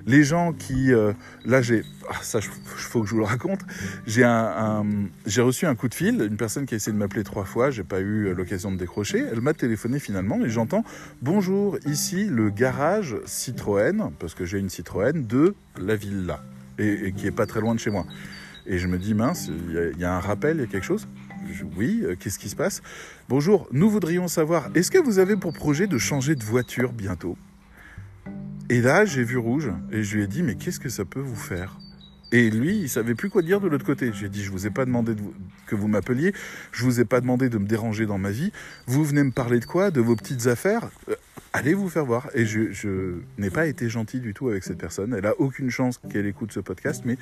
Les 0.06 0.24
gens 0.24 0.54
qui, 0.54 0.94
euh, 0.94 1.14
là 1.46 1.62
j'ai, 1.62 1.84
ah, 2.10 2.18
ça 2.22 2.40
il 2.40 2.50
faut 2.76 3.02
que 3.02 3.08
je 3.08 3.12
vous 3.12 3.20
le 3.20 3.26
raconte, 3.26 3.62
j'ai 4.06 5.42
reçu 5.42 5.66
un 5.66 5.76
coup 5.76 5.88
de 5.88 5.94
fil, 5.94 6.22
une 6.22 6.38
personne 6.38 6.66
qui 6.66 6.74
a 6.74 6.78
essayé 6.78 6.94
de 6.94 6.98
m'appeler 6.98 7.24
trois 7.24 7.46
fois, 7.46 7.72
j'ai 7.72 7.84
pas 7.84 8.00
eu 8.00 8.28
euh, 8.28 8.34
l'occasion 8.34 8.72
de 8.72 8.78
décrocher, 8.78 9.24
elle 9.32 9.42
m'a 9.42 9.54
téléphoné 9.54 10.00
finalement 10.00 10.44
et 10.44 10.50
j'entends 10.50 10.84
bonjour 11.22 11.78
ici 11.86 12.26
le 12.26 12.50
garage 12.50 13.16
Citroën 13.26 14.12
parce 14.20 14.34
que 14.36 14.46
j'ai 14.46 14.60
une 14.60 14.70
Citroën 14.70 15.26
de 15.26 15.56
la 15.80 15.96
villa 15.96 16.42
et, 16.78 17.14
qui 17.14 17.28
est 17.28 17.32
pas 17.32 17.46
très 17.46 17.62
loin 17.62 17.76
de 17.76 17.80
chez 17.80 17.92
moi. 17.92 18.06
Et 18.66 18.78
je 18.78 18.88
me 18.88 18.98
dis 18.98 19.14
mince, 19.14 19.50
il 19.50 20.00
y, 20.00 20.06
a 20.06 20.16
un 20.16 20.20
rappel, 20.20 20.58
il 20.58 20.62
y 20.62 20.64
a 20.64 20.68
quelque 20.68 20.86
chose? 20.86 21.08
oui, 21.78 22.02
euh, 22.04 22.16
qu'est-ce 22.18 22.40
qui 22.40 22.50
se 22.50 22.56
passe 22.56 22.82
Bonjour, 23.30 23.68
nous 23.72 23.90
voudrions 23.90 24.28
savoir, 24.28 24.70
est-ce 24.76 24.92
que 24.92 24.98
vous 24.98 25.20
avez 25.20 25.36
pour 25.36 25.54
projet 25.54 25.88
de 25.88 25.98
changer 25.98 26.36
de 26.36 26.44
voiture 26.44 26.94
bientôt? 26.94 27.38
Et 28.70 28.82
là, 28.82 29.06
j'ai 29.06 29.24
vu 29.24 29.38
rouge 29.38 29.72
et 29.92 30.04
je 30.04 30.18
lui 30.18 30.24
ai 30.24 30.28
dit, 30.28 30.44
mais 30.44 30.56
qu'est-ce 30.56 30.80
que 30.80 30.90
ça 30.90 31.06
peut 31.06 31.20
vous 31.20 31.36
faire? 31.36 31.78
Et 32.32 32.50
lui, 32.50 32.80
il 32.80 32.90
savait 32.90 33.14
plus 33.14 33.30
quoi 33.30 33.44
dire 33.44 33.62
de 33.62 33.68
l'autre 33.68 33.86
côté. 33.86 34.12
J'ai 34.12 34.28
dit, 34.28 34.44
je 34.44 34.50
vous 34.50 34.66
ai 34.66 34.72
pas 34.72 34.86
demandé 34.86 35.14
que 35.68 35.76
vous 35.76 35.88
m'appeliez, 35.88 36.34
je 36.72 36.84
vous 36.84 37.00
ai 37.00 37.06
pas 37.06 37.22
demandé 37.22 37.48
de 37.48 37.60
me 37.60 37.68
déranger 37.68 38.08
dans 38.08 38.18
ma 38.18 38.32
vie. 38.32 38.52
Vous 38.88 39.04
venez 39.04 39.24
me 39.24 39.32
parler 39.32 39.60
de 39.60 39.66
quoi? 39.66 39.92
De 39.92 40.02
vos 40.02 40.16
petites 40.16 40.48
affaires? 40.48 40.90
Euh, 41.10 41.16
Allez 41.56 41.76
vous 41.76 41.88
faire 41.88 42.04
voir. 42.04 42.32
Et 42.34 42.48
je, 42.48 42.72
je 42.72 43.20
n'ai 43.38 43.52
pas 43.52 43.68
été 43.68 43.88
gentil 43.88 44.20
du 44.20 44.34
tout 44.34 44.50
avec 44.50 44.64
cette 44.64 44.80
personne. 44.80 45.14
Elle 45.14 45.28
a 45.28 45.40
aucune 45.40 45.70
chance 45.70 46.00
qu'elle 46.12 46.26
écoute 46.26 46.52
ce 46.52 46.60
podcast, 46.60 47.04
mais 47.06 47.16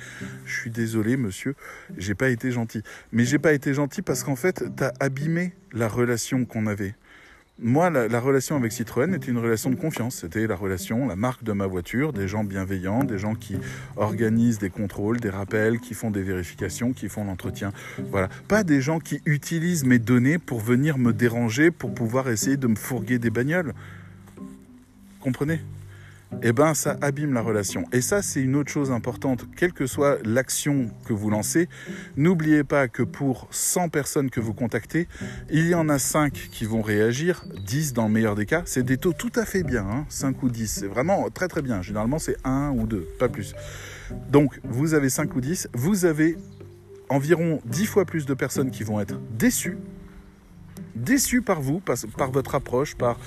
je 0.46 0.58
suis 0.58 0.70
désolé, 0.70 1.18
monsieur, 1.18 1.54
j'ai 1.98 2.14
pas 2.14 2.30
été 2.30 2.50
gentil. 2.50 2.82
Mais 3.12 3.26
j'ai 3.26 3.38
pas 3.38 3.52
été 3.52 3.74
gentil 3.74 4.00
parce 4.00 4.24
qu'en 4.24 4.36
fait, 4.36 4.64
tu 4.74 4.84
as 4.84 4.94
abîmé 5.00 5.52
la 5.74 5.86
relation 5.86 6.46
qu'on 6.46 6.66
avait 6.66 6.94
moi, 7.58 7.90
la, 7.90 8.20
relation 8.20 8.56
avec 8.56 8.72
Citroën 8.72 9.14
était 9.14 9.30
une 9.30 9.38
relation 9.38 9.70
de 9.70 9.76
confiance. 9.76 10.16
C'était 10.16 10.46
la 10.46 10.56
relation, 10.56 11.06
la 11.06 11.16
marque 11.16 11.44
de 11.44 11.52
ma 11.52 11.66
voiture, 11.66 12.12
des 12.12 12.26
gens 12.26 12.44
bienveillants, 12.44 13.04
des 13.04 13.18
gens 13.18 13.34
qui 13.34 13.56
organisent 13.96 14.58
des 14.58 14.70
contrôles, 14.70 15.20
des 15.20 15.30
rappels, 15.30 15.78
qui 15.78 15.94
font 15.94 16.10
des 16.10 16.22
vérifications, 16.22 16.92
qui 16.92 17.08
font 17.08 17.24
l'entretien. 17.24 17.72
Voilà. 18.10 18.28
Pas 18.48 18.64
des 18.64 18.80
gens 18.80 18.98
qui 18.98 19.20
utilisent 19.26 19.84
mes 19.84 19.98
données 19.98 20.38
pour 20.38 20.60
venir 20.60 20.98
me 20.98 21.12
déranger, 21.12 21.70
pour 21.70 21.94
pouvoir 21.94 22.28
essayer 22.30 22.56
de 22.56 22.66
me 22.66 22.76
fourguer 22.76 23.18
des 23.18 23.30
bagnoles. 23.30 23.74
Comprenez? 25.20 25.60
Eh 26.42 26.52
ben 26.52 26.74
ça 26.74 26.96
abîme 27.00 27.32
la 27.32 27.42
relation. 27.42 27.84
Et 27.92 28.00
ça, 28.00 28.22
c'est 28.22 28.40
une 28.40 28.56
autre 28.56 28.70
chose 28.70 28.90
importante. 28.90 29.46
Quelle 29.56 29.72
que 29.72 29.86
soit 29.86 30.18
l'action 30.24 30.90
que 31.04 31.12
vous 31.12 31.30
lancez, 31.30 31.68
n'oubliez 32.16 32.64
pas 32.64 32.88
que 32.88 33.02
pour 33.02 33.48
100 33.50 33.88
personnes 33.88 34.30
que 34.30 34.40
vous 34.40 34.54
contactez, 34.54 35.08
il 35.50 35.68
y 35.68 35.74
en 35.74 35.88
a 35.88 35.98
5 35.98 36.32
qui 36.32 36.64
vont 36.64 36.82
réagir, 36.82 37.44
10 37.66 37.92
dans 37.92 38.06
le 38.06 38.12
meilleur 38.12 38.34
des 38.34 38.46
cas. 38.46 38.62
C'est 38.64 38.82
des 38.82 38.96
taux 38.96 39.12
tout 39.12 39.32
à 39.36 39.44
fait 39.44 39.62
bien, 39.62 39.86
hein, 39.86 40.06
5 40.08 40.42
ou 40.42 40.48
10. 40.48 40.66
C'est 40.66 40.86
vraiment 40.86 41.28
très 41.30 41.48
très 41.48 41.62
bien. 41.62 41.82
Généralement, 41.82 42.18
c'est 42.18 42.36
1 42.44 42.72
ou 42.76 42.86
2, 42.86 43.06
pas 43.18 43.28
plus. 43.28 43.54
Donc, 44.30 44.60
vous 44.64 44.94
avez 44.94 45.10
5 45.10 45.34
ou 45.36 45.40
10, 45.40 45.68
vous 45.74 46.04
avez 46.04 46.36
environ 47.08 47.60
10 47.66 47.86
fois 47.86 48.04
plus 48.04 48.26
de 48.26 48.34
personnes 48.34 48.70
qui 48.70 48.84
vont 48.84 49.00
être 49.00 49.18
déçues 49.38 49.78
déçu 50.94 51.42
par 51.42 51.60
vous, 51.60 51.80
par, 51.80 52.30
votre 52.30 52.54
approche, 52.54 52.94
par, 52.94 53.18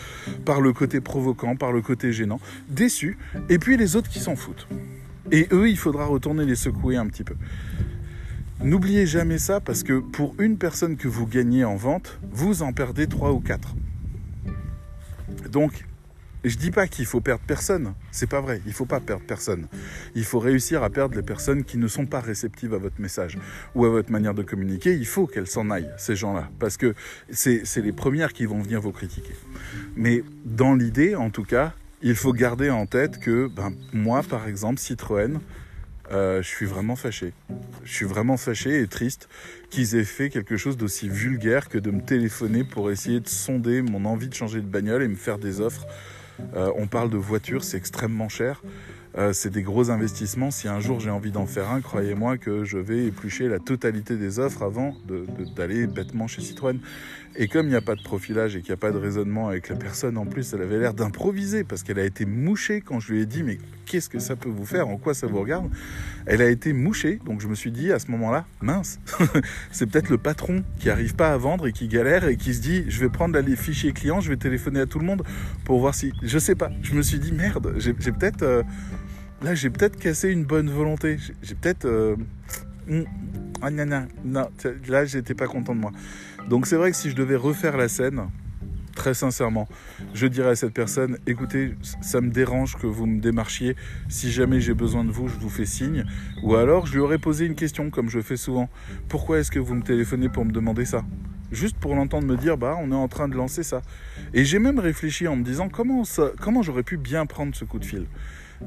par 0.46 0.62
le 0.62 0.74
côté 0.74 1.02
provoquant, 1.02 1.56
par 1.56 1.72
le 1.72 1.82
côté 1.82 2.12
gênant, 2.12 2.40
déçu, 2.70 3.18
et 3.50 3.60
puis 3.60 3.78
les 3.78 3.96
autres 3.96 4.10
qui 4.10 4.20
s'en 4.20 4.36
foutent. 4.36 4.68
Et 5.32 5.48
eux, 5.52 5.70
il 5.70 5.78
faudra 5.78 6.06
retourner 6.06 6.46
les 6.46 6.56
secouer 6.56 6.98
un 6.98 7.08
petit 7.08 7.24
peu. 7.24 7.36
N'oubliez 8.62 9.06
jamais 9.06 9.38
ça 9.38 9.60
parce 9.60 9.84
que 9.84 10.00
pour 10.00 10.36
une 10.40 10.58
personne 10.58 10.96
que 10.96 11.08
vous 11.08 11.28
gagnez 11.28 11.66
en 11.66 11.76
vente, 11.76 12.20
vous 12.32 12.64
en 12.64 12.74
perdez 12.74 13.08
trois 13.08 13.32
ou 13.32 13.40
quatre. 13.40 13.76
Donc, 15.52 15.86
je 16.50 16.58
dis 16.58 16.72
pas 16.72 16.88
qu'il 16.88 17.06
faut 17.06 17.22
perdre 17.22 17.44
personne, 17.46 17.94
c'est 18.12 18.30
pas 18.30 18.42
vrai, 18.42 18.62
il 18.66 18.74
faut 18.74 18.86
pas 18.86 19.00
perdre 19.00 19.24
personne. 19.26 19.68
Il 20.14 20.24
faut 20.24 20.40
réussir 20.40 20.84
à 20.84 20.90
perdre 20.90 21.16
les 21.16 21.24
personnes 21.24 21.64
qui 21.64 21.78
ne 21.78 21.88
sont 21.88 22.06
pas 22.06 22.20
réceptives 22.20 22.74
à 22.74 22.78
votre 22.78 23.02
message 23.02 23.38
ou 23.74 23.86
à 23.86 23.90
votre 23.90 24.12
manière 24.12 24.34
de 24.34 24.44
communiquer. 24.44 24.96
Il 24.96 25.08
faut 25.08 25.28
qu'elles 25.28 25.48
s'en 25.48 25.70
aillent, 25.70 25.92
ces 25.98 26.16
gens-là, 26.16 26.50
parce 26.60 26.78
que 26.78 26.94
c'est 27.32 27.64
les 27.78 27.92
premières 27.92 28.34
qui 28.34 28.46
vont 28.46 28.62
venir 28.62 28.80
vous 28.80 28.92
critiquer. 28.92 29.34
Mais 29.96 30.24
dans 30.46 30.76
l'idée, 30.76 31.16
en 31.16 31.30
tout 31.30 31.44
cas, 31.44 31.74
il 32.02 32.16
faut 32.16 32.34
garder 32.34 32.70
en 32.70 32.86
tête 32.86 33.20
que 33.20 33.48
ben, 33.48 33.74
moi, 33.92 34.22
par 34.22 34.48
exemple, 34.48 34.80
Citroën, 34.80 35.40
euh, 36.12 36.44
je 36.44 36.48
suis 36.48 36.66
vraiment 36.68 36.96
fâché. 36.96 37.34
Je 37.84 37.94
suis 37.94 38.06
vraiment 38.06 38.38
fâché 38.38 38.82
et 38.82 38.88
triste 38.88 39.28
qu'ils 39.72 39.96
aient 39.96 40.04
fait 40.04 40.30
quelque 40.30 40.58
chose 40.58 40.78
d'aussi 40.78 41.10
vulgaire 41.10 41.68
que 41.70 41.80
de 41.80 41.90
me 41.90 42.02
téléphoner 42.02 42.64
pour 42.64 42.92
essayer 42.92 43.20
de 43.20 43.28
sonder 43.28 43.82
mon 43.82 44.06
envie 44.06 44.30
de 44.30 44.34
changer 44.36 44.62
de 44.62 44.68
bagnole 44.68 45.02
et 45.02 45.08
me 45.08 45.16
faire 45.16 45.40
des 45.40 45.62
offres 45.62 45.88
on 46.56 46.88
parle 46.88 47.10
de 47.10 47.18
voitures, 47.18 47.64
c'est 47.64 47.78
extrêmement 47.78 48.30
cher. 48.30 48.62
Euh, 49.18 49.32
c'est 49.32 49.50
des 49.50 49.62
gros 49.62 49.92
investissements. 49.92 50.52
Si 50.52 50.68
un 50.68 50.82
jour 50.82 51.00
j'ai 51.00 51.10
envie 51.10 51.32
d'en 51.32 51.46
faire 51.46 51.72
un, 51.72 51.80
croyez-moi 51.80 52.38
que 52.38 52.66
je 52.66 52.78
vais 52.78 53.06
éplucher 53.06 53.48
la 53.48 53.60
totalité 53.60 54.18
des 54.18 54.40
offres 54.40 54.64
avant 54.64 54.94
d'aller 55.56 55.88
bêtement 55.88 56.28
chez 56.28 56.42
Citroën. 56.42 56.80
Et 57.38 57.48
comme 57.48 57.68
il 57.68 57.70
n'y 57.70 57.76
a 57.76 57.82
pas 57.82 57.96
de 57.96 58.02
profilage 58.02 58.56
et 58.56 58.62
qu'il 58.62 58.70
n'y 58.72 58.76
a 58.76 58.78
pas 58.78 58.92
de 58.92 58.98
raisonnement 58.98 59.50
avec 59.50 59.70
la 59.70 59.76
personne 59.76 60.18
en 60.18 60.26
plus, 60.26 60.54
elle 60.54 60.62
avait 60.62 60.80
l'air 60.80 60.94
d'improviser 60.94 61.64
parce 61.64 61.84
qu'elle 61.84 62.00
a 62.00 62.06
été 62.06 62.26
mouchée 62.26 62.82
quand 62.82 63.00
je 63.00 63.14
lui 63.14 63.22
ai 63.22 63.26
dit 63.26 63.44
mais 63.44 63.58
qu'est-ce 63.86 64.10
que 64.10 64.20
ça 64.20 64.36
peut 64.36 64.50
vous 64.50 64.66
faire? 64.66 64.88
En 64.88 64.98
quoi 64.98 65.14
ça 65.14 65.28
vous 65.28 65.40
regarde? 65.40 65.70
Elle 66.26 66.42
a 66.42 66.50
été 66.50 66.74
mouchée, 66.74 67.20
donc 67.26 67.42
je 67.42 67.48
me 67.48 67.56
suis 67.56 67.72
dit 67.72 67.92
à 67.92 68.00
ce 68.00 68.10
moment-là, 68.12 68.46
mince, 68.62 69.00
c'est 69.72 69.86
peut-être 69.86 70.10
le 70.10 70.18
patron 70.18 70.64
qui 70.80 70.88
n'arrive 70.88 71.16
pas 71.16 71.32
à 71.32 71.38
vendre 71.38 71.68
et 71.68 71.72
qui 71.72 71.88
galère 71.88 72.26
et 72.28 72.36
qui 72.36 72.54
se 72.54 72.62
dit 72.62 72.86
je 72.88 73.00
vais 73.00 73.10
prendre 73.10 73.38
les 73.40 73.56
fichiers 73.56 73.94
clients, 73.94 74.20
je 74.20 74.30
vais 74.30 74.38
téléphoner 74.38 74.82
à 74.82 74.86
tout 74.86 75.00
le 75.00 75.06
monde 75.06 75.24
pour 75.64 75.80
voir 75.80 75.94
si... 75.94 76.12
Je 76.22 76.40
sais 76.40 76.56
pas, 76.56 76.72
je 76.84 76.94
me 76.94 77.02
suis 77.02 77.20
dit 77.20 77.32
merde, 77.32 77.76
j'ai 77.78 77.94
peut-être... 77.94 78.44
Euh, 78.44 78.64
là 79.46 79.54
j'ai 79.54 79.70
peut-être 79.70 79.98
cassé 79.98 80.30
une 80.30 80.44
bonne 80.44 80.70
volonté. 80.70 81.18
J'ai 81.44 81.56
peut-être... 81.56 81.86
Euh, 81.86 82.16
hmm, 82.88 83.04
ah, 83.62 83.70
non, 83.70 84.08
non, 84.26 84.50
là 84.88 85.06
j'étais 85.06 85.36
pas 85.36 85.48
content 85.48 85.76
de 85.76 85.80
moi. 85.80 85.92
Donc 86.50 86.66
c'est 86.68 86.76
vrai 86.76 86.92
que 86.92 86.98
si 86.98 87.12
je 87.12 87.16
devais 87.16 87.36
refaire 87.36 87.78
la 87.78 87.88
scène, 87.88 88.28
très 88.96 89.14
sincèrement, 89.14 89.68
je 90.14 90.26
dirais 90.26 90.50
à 90.50 90.56
cette 90.56 90.74
personne, 90.74 91.20
écoutez, 91.28 91.76
ça 92.02 92.22
me 92.22 92.32
dérange 92.32 92.76
que 92.76 92.88
vous 92.88 93.06
me 93.06 93.20
démarchiez, 93.22 93.76
si 94.10 94.32
jamais 94.32 94.60
j'ai 94.60 94.74
besoin 94.74 95.04
de 95.04 95.12
vous, 95.12 95.28
je 95.28 95.36
vous 95.36 95.50
fais 95.50 95.66
signe. 95.66 96.06
Ou 96.44 96.56
alors 96.56 96.88
je 96.88 96.94
lui 96.94 97.00
aurais 97.00 97.20
posé 97.20 97.46
une 97.46 97.56
question, 97.56 97.92
comme 97.92 98.10
je 98.10 98.22
fais 98.22 98.38
souvent, 98.38 98.68
pourquoi 99.10 99.40
est-ce 99.40 99.52
que 99.52 99.60
vous 99.60 99.76
me 99.76 99.84
téléphonez 99.84 100.28
pour 100.28 100.44
me 100.44 100.52
demander 100.52 100.86
ça? 100.86 101.04
Juste 101.52 101.78
pour 101.78 101.94
l'entendre 101.94 102.26
me 102.26 102.36
dire, 102.36 102.58
bah 102.58 102.76
on 102.82 102.92
est 102.92 102.96
en 102.96 103.08
train 103.08 103.28
de 103.28 103.36
lancer 103.36 103.62
ça. 103.62 103.84
Et 104.34 104.44
j'ai 104.44 104.58
même 104.58 104.80
réfléchi 104.80 105.28
en 105.28 105.36
me 105.36 105.44
disant, 105.44 105.70
comment, 105.70 106.02
comment 106.42 106.64
j'aurais 106.64 106.84
pu 106.84 106.98
bien 106.98 107.28
prendre 107.28 107.56
ce 107.56 107.64
coup 107.64 107.78
de 107.78 107.86
fil? 107.86 108.08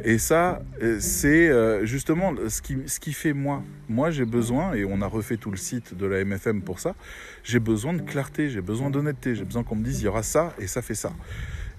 Et 0.05 0.19
ça, 0.19 0.61
euh, 0.83 0.99
c'est 1.01 1.49
euh, 1.49 1.87
justement 1.87 2.35
ce 2.49 2.61
qui, 2.61 2.77
ce 2.87 3.01
qui 3.01 3.13
fait 3.13 3.33
moi. 3.33 3.63
Moi, 3.89 4.11
j'ai 4.11 4.27
besoin, 4.27 4.75
et 4.75 4.85
on 4.85 5.01
a 5.01 5.07
refait 5.07 5.37
tout 5.37 5.51
le 5.51 5.57
site 5.57 5.97
de 5.97 6.07
la 6.07 6.25
MFM 6.25 6.63
pour 6.63 6.79
ça, 6.79 6.95
j'ai 7.43 7.59
besoin 7.59 7.95
de 7.95 8.03
clarté, 8.03 8.51
j'ai 8.51 8.61
besoin 8.61 8.91
d'honnêteté, 8.91 9.35
j'ai 9.35 9.45
besoin 9.45 9.65
qu'on 9.65 9.77
me 9.77 9.85
dise, 9.85 10.01
il 10.01 10.05
y 10.05 10.09
aura 10.09 10.23
ça 10.23 10.55
et 10.59 10.67
ça 10.67 10.83
fait 10.83 10.95
ça. 10.95 11.13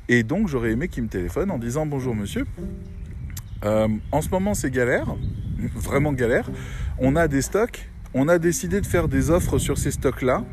Et 0.07 0.23
donc, 0.23 0.47
j'aurais 0.47 0.71
aimé 0.71 0.87
qu'il 0.87 1.03
me 1.03 1.07
téléphone 1.07 1.51
en 1.51 1.59
disant, 1.59 1.85
bonjour 1.85 2.15
monsieur, 2.15 2.45
euh, 3.63 3.87
en 4.11 4.21
ce 4.21 4.29
moment 4.29 4.53
c'est 4.53 4.71
galère, 4.71 5.15
vraiment 5.75 6.13
galère, 6.13 6.49
on 6.97 7.15
a 7.15 7.27
des 7.27 7.43
stocks, 7.43 7.89
on 8.15 8.27
a 8.27 8.39
décidé 8.39 8.81
de 8.81 8.87
faire 8.87 9.07
des 9.07 9.29
offres 9.29 9.59
sur 9.59 9.77
ces 9.77 9.91
stocks-là, 9.91 10.43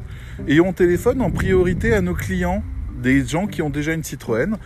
et 0.46 0.60
on 0.60 0.74
téléphone 0.74 1.22
en 1.22 1.30
priorité 1.30 1.94
à 1.94 2.02
nos 2.02 2.14
clients 2.14 2.62
des 3.02 3.26
gens 3.26 3.46
qui 3.46 3.62
ont 3.62 3.70
déjà 3.70 3.92
une 3.92 4.02
Citroën 4.02 4.56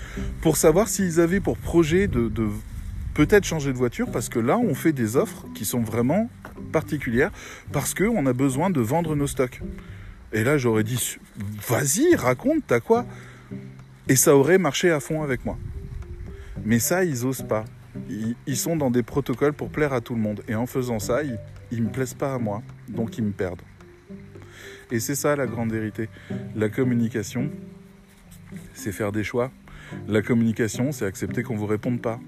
pour 0.41 0.57
savoir 0.57 0.89
s'ils 0.89 1.21
avaient 1.21 1.41
pour 1.41 1.59
projet 1.59 2.09
de, 2.09 2.29
de 2.29 2.49
peut-être 3.27 3.45
changer 3.45 3.71
de 3.71 3.77
voiture 3.77 4.11
parce 4.11 4.31
que 4.31 4.39
là, 4.39 4.57
on 4.57 4.75
fait 4.75 4.95
des 4.95 5.19
offres 5.19 5.45
qui 5.55 5.67
sont 5.67 5.83
vraiment 5.83 6.31
particulières 6.73 7.31
parce 7.71 7.93
qu'on 7.93 8.25
a 8.25 8.33
besoin 8.33 8.71
de 8.71 8.81
vendre 8.81 9.15
nos 9.15 9.27
stocks. 9.27 9.61
Et 10.33 10.43
là, 10.43 10.57
j'aurais 10.57 10.85
dit, 10.85 11.19
vas-y, 11.69 12.15
raconte, 12.17 12.63
t'as 12.67 12.81
quoi? 12.81 13.05
Et 14.09 14.17
ça 14.17 14.35
aurait 14.35 14.57
marché 14.57 14.91
à 14.91 15.01
fond 15.01 15.23
avec 15.23 15.45
moi. 15.45 15.59
Mais 16.65 16.79
ça, 16.79 17.05
ils 17.05 17.27
osent 17.27 17.47
pas. 17.47 17.67
Ils, 18.47 18.57
sont 18.57 18.77
dans 18.77 18.91
des 18.91 19.03
protocoles 19.03 19.53
pour 19.53 19.69
plaire 19.69 19.93
à 19.93 20.01
tout 20.01 20.15
le 20.15 20.21
monde. 20.23 20.43
Et 20.49 20.55
en 20.55 20.65
faisant 20.65 20.99
ça, 20.99 21.23
ils 21.23 21.79
ne 21.79 21.89
me 21.89 21.91
plaisent 21.91 22.15
pas 22.15 22.33
à 22.33 22.39
moi. 22.39 22.63
Donc 22.89 23.19
ils 23.19 23.25
me 23.25 23.33
perdent. 23.33 23.61
Et 24.91 24.99
c'est 24.99 25.15
ça 25.15 25.37
la 25.37 25.47
grande 25.47 25.73
vérité. 25.73 26.09
La 26.57 26.71
communication, 26.71 27.51
c'est 28.73 28.93
faire 28.93 29.13
des 29.13 29.25
choix. 29.25 29.51
La 30.09 30.23
communication, 30.23 30.91
c'est 30.91 31.05
accepter 31.05 31.43
qu'on 31.43 31.57
vous 31.57 31.67
réponde 31.67 32.01
pas. 32.01 32.19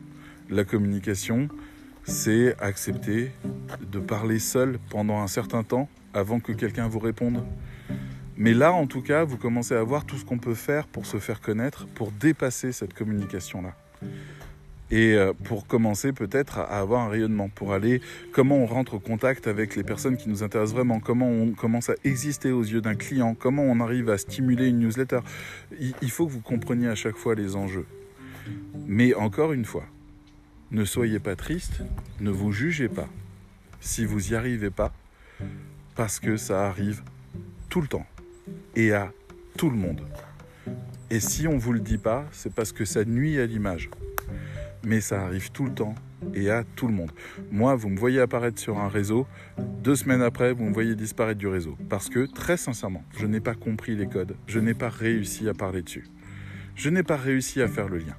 La 0.52 0.64
communication, 0.64 1.48
c'est 2.04 2.54
accepter 2.60 3.30
de 3.90 3.98
parler 3.98 4.38
seul 4.38 4.78
pendant 4.90 5.20
un 5.22 5.26
certain 5.26 5.62
temps 5.62 5.88
avant 6.12 6.40
que 6.40 6.52
quelqu'un 6.52 6.88
vous 6.88 6.98
réponde. 6.98 7.42
Mais 8.36 8.52
là, 8.52 8.70
en 8.70 8.86
tout 8.86 9.00
cas, 9.00 9.24
vous 9.24 9.38
commencez 9.38 9.74
à 9.74 9.82
voir 9.82 10.04
tout 10.04 10.18
ce 10.18 10.26
qu'on 10.26 10.36
peut 10.36 10.52
faire 10.52 10.88
pour 10.88 11.06
se 11.06 11.16
faire 11.16 11.40
connaître, 11.40 11.86
pour 11.94 12.12
dépasser 12.12 12.70
cette 12.72 12.92
communication-là. 12.92 13.74
Et 14.90 15.14
euh, 15.14 15.32
pour 15.44 15.66
commencer 15.66 16.12
peut-être 16.12 16.58
à 16.58 16.64
avoir 16.80 17.00
un 17.00 17.08
rayonnement, 17.08 17.48
pour 17.48 17.72
aller, 17.72 18.02
comment 18.30 18.58
on 18.58 18.66
rentre 18.66 18.96
en 18.96 18.98
contact 18.98 19.46
avec 19.46 19.74
les 19.74 19.84
personnes 19.84 20.18
qui 20.18 20.28
nous 20.28 20.42
intéressent 20.42 20.74
vraiment, 20.74 21.00
comment 21.00 21.30
on 21.30 21.52
commence 21.52 21.88
à 21.88 21.94
exister 22.04 22.52
aux 22.52 22.62
yeux 22.62 22.82
d'un 22.82 22.94
client, 22.94 23.34
comment 23.34 23.62
on 23.62 23.80
arrive 23.80 24.10
à 24.10 24.18
stimuler 24.18 24.68
une 24.68 24.80
newsletter. 24.80 25.20
Il 25.80 26.10
faut 26.10 26.26
que 26.26 26.32
vous 26.32 26.42
compreniez 26.42 26.88
à 26.88 26.94
chaque 26.94 27.16
fois 27.16 27.34
les 27.34 27.56
enjeux. 27.56 27.86
Mais 28.86 29.14
encore 29.14 29.54
une 29.54 29.64
fois, 29.64 29.86
ne 30.72 30.86
soyez 30.86 31.18
pas 31.18 31.36
triste, 31.36 31.82
ne 32.20 32.30
vous 32.30 32.50
jugez 32.50 32.88
pas 32.88 33.08
si 33.80 34.06
vous 34.06 34.20
n'y 34.20 34.34
arrivez 34.34 34.70
pas, 34.70 34.92
parce 35.94 36.18
que 36.18 36.38
ça 36.38 36.66
arrive 36.66 37.02
tout 37.68 37.82
le 37.82 37.88
temps 37.88 38.06
et 38.74 38.92
à 38.92 39.12
tout 39.58 39.68
le 39.68 39.76
monde. 39.76 40.00
Et 41.10 41.20
si 41.20 41.46
on 41.46 41.54
ne 41.54 41.58
vous 41.58 41.74
le 41.74 41.80
dit 41.80 41.98
pas, 41.98 42.26
c'est 42.32 42.54
parce 42.54 42.72
que 42.72 42.86
ça 42.86 43.04
nuit 43.04 43.38
à 43.38 43.44
l'image. 43.44 43.90
Mais 44.82 45.02
ça 45.02 45.22
arrive 45.22 45.52
tout 45.52 45.66
le 45.66 45.74
temps 45.74 45.94
et 46.32 46.48
à 46.48 46.64
tout 46.64 46.88
le 46.88 46.94
monde. 46.94 47.12
Moi, 47.50 47.74
vous 47.74 47.90
me 47.90 47.98
voyez 47.98 48.20
apparaître 48.20 48.58
sur 48.58 48.78
un 48.78 48.88
réseau, 48.88 49.26
deux 49.58 49.94
semaines 49.94 50.22
après, 50.22 50.54
vous 50.54 50.64
me 50.64 50.72
voyez 50.72 50.94
disparaître 50.94 51.38
du 51.38 51.48
réseau. 51.48 51.76
Parce 51.90 52.08
que, 52.08 52.24
très 52.24 52.56
sincèrement, 52.56 53.04
je 53.18 53.26
n'ai 53.26 53.40
pas 53.40 53.54
compris 53.54 53.94
les 53.94 54.06
codes, 54.06 54.36
je 54.46 54.58
n'ai 54.58 54.74
pas 54.74 54.88
réussi 54.88 55.48
à 55.50 55.54
parler 55.54 55.82
dessus. 55.82 56.06
Je 56.76 56.88
n'ai 56.88 57.02
pas 57.02 57.18
réussi 57.18 57.60
à 57.60 57.68
faire 57.68 57.88
le 57.88 57.98
lien 57.98 58.16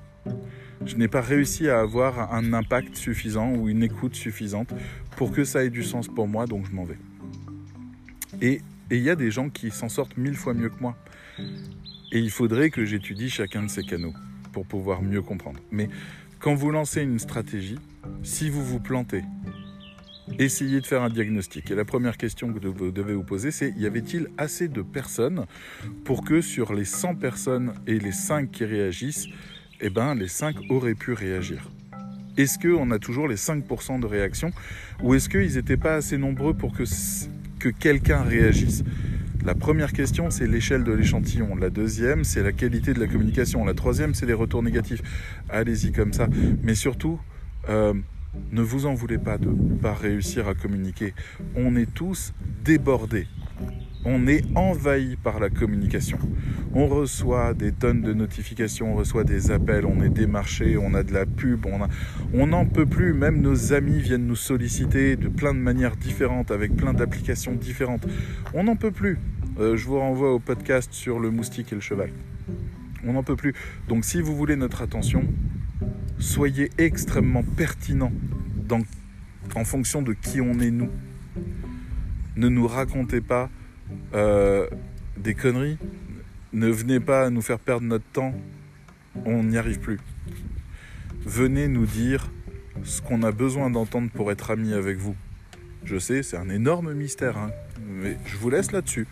je 0.86 0.96
n'ai 0.96 1.08
pas 1.08 1.22
réussi 1.22 1.70
à 1.70 1.80
avoir 1.80 2.34
un 2.34 2.54
impact 2.54 2.96
suffisant 2.96 3.54
ou 3.54 3.70
une 3.70 3.84
écoute 3.84 4.16
suffisante 4.16 4.74
pour 5.16 5.32
que 5.32 5.44
ça 5.44 5.64
ait 5.64 5.70
du 5.70 5.84
sens 5.84 6.08
pour 6.08 6.28
moi, 6.28 6.46
donc 6.46 6.66
je 6.70 6.76
m'en 6.76 6.86
vais. 6.86 6.98
Et 8.42 8.62
il 8.92 9.02
y 9.02 9.10
a 9.10 9.16
des 9.16 9.32
gens 9.32 9.50
qui 9.50 9.72
s'en 9.72 9.90
sortent 9.90 10.18
mille 10.18 10.36
fois 10.36 10.54
mieux 10.54 10.70
que 10.70 10.80
moi. 10.80 10.98
Et 12.12 12.20
il 12.20 12.30
faudrait 12.30 12.70
que 12.70 12.86
j'étudie 12.86 13.30
chacun 13.30 13.64
de 13.64 13.70
ces 13.70 13.84
canaux 13.84 14.14
pour 14.52 14.66
pouvoir 14.66 15.02
mieux 15.02 15.22
comprendre. 15.22 15.60
Mais 15.72 15.90
quand 16.40 16.54
vous 16.54 16.72
lancez 16.72 17.02
une 17.02 17.20
stratégie, 17.20 17.80
si 18.22 18.50
vous 18.50 18.64
vous 18.64 18.80
plantez, 18.80 19.24
essayez 20.38 20.82
de 20.82 20.86
faire 20.86 21.02
un 21.02 21.10
diagnostic. 21.10 21.72
Et 21.72 21.76
la 21.76 21.86
première 21.86 22.18
question 22.18 22.52
que 22.54 22.60
vous 22.60 22.92
devez 22.92 23.14
vous 23.14 23.24
poser, 23.24 23.52
c'est 23.52 23.72
y 23.72 23.86
avait-il 23.86 24.28
assez 24.38 24.68
de 24.68 24.82
personnes 24.82 25.46
pour 26.04 26.24
que 26.24 26.42
sur 26.42 26.74
les 26.74 26.86
100 26.86 27.16
personnes 27.16 27.74
et 27.88 27.98
les 27.98 28.12
5 28.12 28.52
qui 28.52 28.66
réagissent, 28.66 29.28
eh 29.82 29.90
ben, 29.90 30.16
les 30.16 30.28
5 30.28 30.56
auraient 30.70 30.96
pu 30.96 31.14
réagir. 31.14 31.70
Est-ce 32.38 32.58
qu'on 32.58 32.90
a 32.92 33.00
toujours 33.00 33.28
les 33.28 33.36
5% 33.36 34.00
de 34.00 34.06
réaction 34.06 34.52
ou 35.02 35.14
est-ce 35.14 35.30
qu'ils 35.30 35.56
n'étaient 35.56 35.78
pas 35.78 35.96
assez 35.96 36.18
nombreux 36.18 36.54
pour 36.54 36.74
que, 36.74 36.84
que 37.60 37.70
quelqu'un 37.70 38.24
réagisse? 38.24 38.84
La 39.46 39.56
première 39.56 39.92
question, 39.92 40.30
c'est 40.30 40.48
l'échelle 40.48 40.86
de 40.86 40.94
l'échantillon. 40.94 41.56
La 41.56 41.70
deuxième, 41.70 42.24
c'est 42.24 42.42
la 42.42 42.54
qualité 42.54 42.94
de 42.94 43.00
la 43.00 43.08
communication. 43.08 43.66
La 43.66 43.74
troisième, 43.74 44.14
c'est 44.14 44.26
les 44.26 44.34
retours 44.34 44.64
négatifs. 44.64 45.02
Allez-y 45.50 45.92
comme 45.92 46.14
ça. 46.14 46.28
Mais 46.64 46.76
surtout, 46.76 47.20
euh, 47.68 47.94
ne 48.52 48.62
vous 48.62 48.86
en 48.86 48.94
voulez 48.94 49.18
pas 49.18 49.38
de 49.38 49.50
ne 49.50 49.76
pas 49.76 49.94
réussir 49.94 50.48
à 50.48 50.54
communiquer. 50.54 51.14
On 51.56 51.76
est 51.76 51.94
tous 51.94 52.34
débordés. 52.64 53.28
On 54.06 54.28
est 54.28 54.44
envahi 54.56 55.16
par 55.16 55.40
la 55.40 55.50
communication. 55.50 56.20
On 56.74 56.88
reçoit 56.88 57.54
des 57.54 57.72
tonnes 57.72 58.02
de 58.02 58.14
notifications, 58.14 58.94
on 58.94 58.96
reçoit 58.96 59.24
des 59.24 59.52
appels, 59.52 59.86
on 59.86 60.02
est 60.04 60.10
démarché, 60.10 60.78
on 60.78 60.94
a 60.94 61.04
de 61.04 61.14
la 61.14 61.26
pub, 61.26 61.66
on 62.34 62.48
n'en 62.48 62.66
peut 62.66 62.86
plus. 62.86 63.14
Même 63.14 63.42
nos 63.42 63.72
amis 63.72 64.00
viennent 64.00 64.28
nous 64.28 64.36
solliciter 64.36 65.16
de 65.16 65.30
plein 65.30 65.54
de 65.54 65.60
manières 65.60 65.96
différentes, 65.96 66.52
avec 66.52 66.76
plein 66.76 66.94
d'applications 66.94 67.54
différentes. 67.54 68.06
On 68.54 68.66
n'en 68.66 68.76
peut 68.76 68.92
plus. 68.92 69.20
Euh, 69.60 69.78
je 69.78 69.86
vous 69.86 70.00
renvoie 70.00 70.34
au 70.34 70.40
podcast 70.40 70.92
sur 70.94 71.20
le 71.20 71.30
moustique 71.30 71.72
et 71.72 71.76
le 71.76 71.82
cheval. 71.82 72.10
On 73.06 73.14
n'en 73.14 73.24
peut 73.24 73.36
plus. 73.36 73.54
Donc 73.88 74.04
si 74.04 74.20
vous 74.20 74.36
voulez 74.36 74.56
notre 74.56 74.82
attention, 74.82 75.24
soyez 76.20 76.70
extrêmement 76.78 77.44
pertinent 77.44 78.12
en 79.56 79.64
fonction 79.64 80.02
de 80.02 80.14
qui 80.14 80.42
on 80.42 80.60
est 80.60 80.72
nous. 80.72 80.90
Ne 82.36 82.50
nous 82.50 82.68
racontez 82.68 83.22
pas 83.22 83.50
euh, 84.14 84.68
des 85.18 85.34
conneries. 85.34 85.78
Ne 86.52 86.70
venez 86.70 87.00
pas 87.00 87.30
nous 87.30 87.42
faire 87.42 87.60
perdre 87.60 87.86
notre 87.86 88.06
temps. 88.14 88.34
On 89.26 89.44
n'y 89.44 89.58
arrive 89.58 89.80
plus. 89.80 90.00
Venez 91.26 91.68
nous 91.68 91.86
dire 91.86 92.30
ce 92.84 93.02
qu'on 93.02 93.24
a 93.24 93.32
besoin 93.32 93.70
d'entendre 93.70 94.10
pour 94.12 94.32
être 94.32 94.52
amis 94.52 94.74
avec 94.74 94.98
vous. 94.98 95.16
Je 95.86 95.98
sais, 95.98 96.24
c'est 96.24 96.38
un 96.38 96.50
énorme 96.50 96.94
mystère, 96.94 97.38
hein, 97.38 97.52
mais 97.86 98.18
je 98.26 98.38
vous 98.38 98.50
laisse 98.50 98.72
là-dessus. 98.72 99.08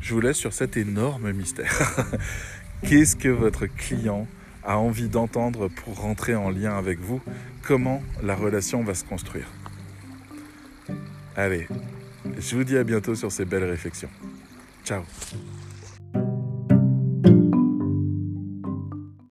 Je 0.00 0.14
vous 0.14 0.20
laisse 0.20 0.36
sur 0.36 0.52
cet 0.52 0.76
énorme 0.76 1.32
mystère. 1.32 2.06
Qu'est-ce 2.82 3.16
que 3.16 3.28
votre 3.28 3.66
client 3.66 4.26
a 4.64 4.78
envie 4.78 5.08
d'entendre 5.08 5.68
pour 5.68 6.00
rentrer 6.00 6.34
en 6.34 6.50
lien 6.50 6.76
avec 6.76 7.00
vous? 7.00 7.20
Comment 7.62 8.02
la 8.22 8.34
relation 8.34 8.82
va 8.82 8.94
se 8.94 9.04
construire? 9.04 9.48
Allez, 11.36 11.68
je 12.38 12.56
vous 12.56 12.64
dis 12.64 12.76
à 12.76 12.84
bientôt 12.84 13.14
sur 13.14 13.30
ces 13.32 13.44
belles 13.44 13.64
réflexions. 13.64 14.10
Ciao 14.84 15.02